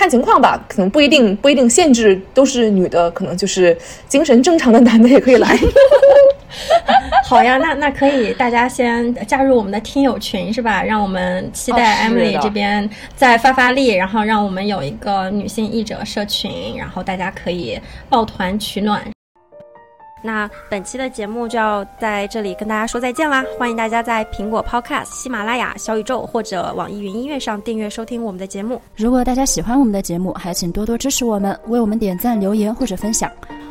[0.00, 3.76] 看情况吧，可能不一定不一定限制都是女的，可能就是
[4.08, 5.54] 精神正常的男的也可以来。
[7.28, 10.82] 好呀，那那可以，大家先加入我们的听友群是吧？
[10.82, 17.78] 让我们期待 Emily 这边再发发力，然后让我们有一个女性译者社群，然后大家可以
[18.08, 19.02] 抱团取暖。
[20.22, 23.44] 那本期的节目就要在这里跟大家说再见啦！
[23.58, 28.80] 欢迎大家在苹果 Podcast、喜马拉雅、小宇宙或者网易云音乐上订阅收听我们的节目。
[28.96, 33.30] 如果大家喜欢我们的节目，还请多多支持我们，为我们点赞、留言或者分享。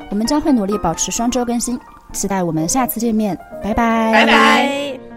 [0.10, 1.80] 我们将会努力保持双周更新，
[2.14, 5.09] 期待我们下次见面，拜拜，拜拜。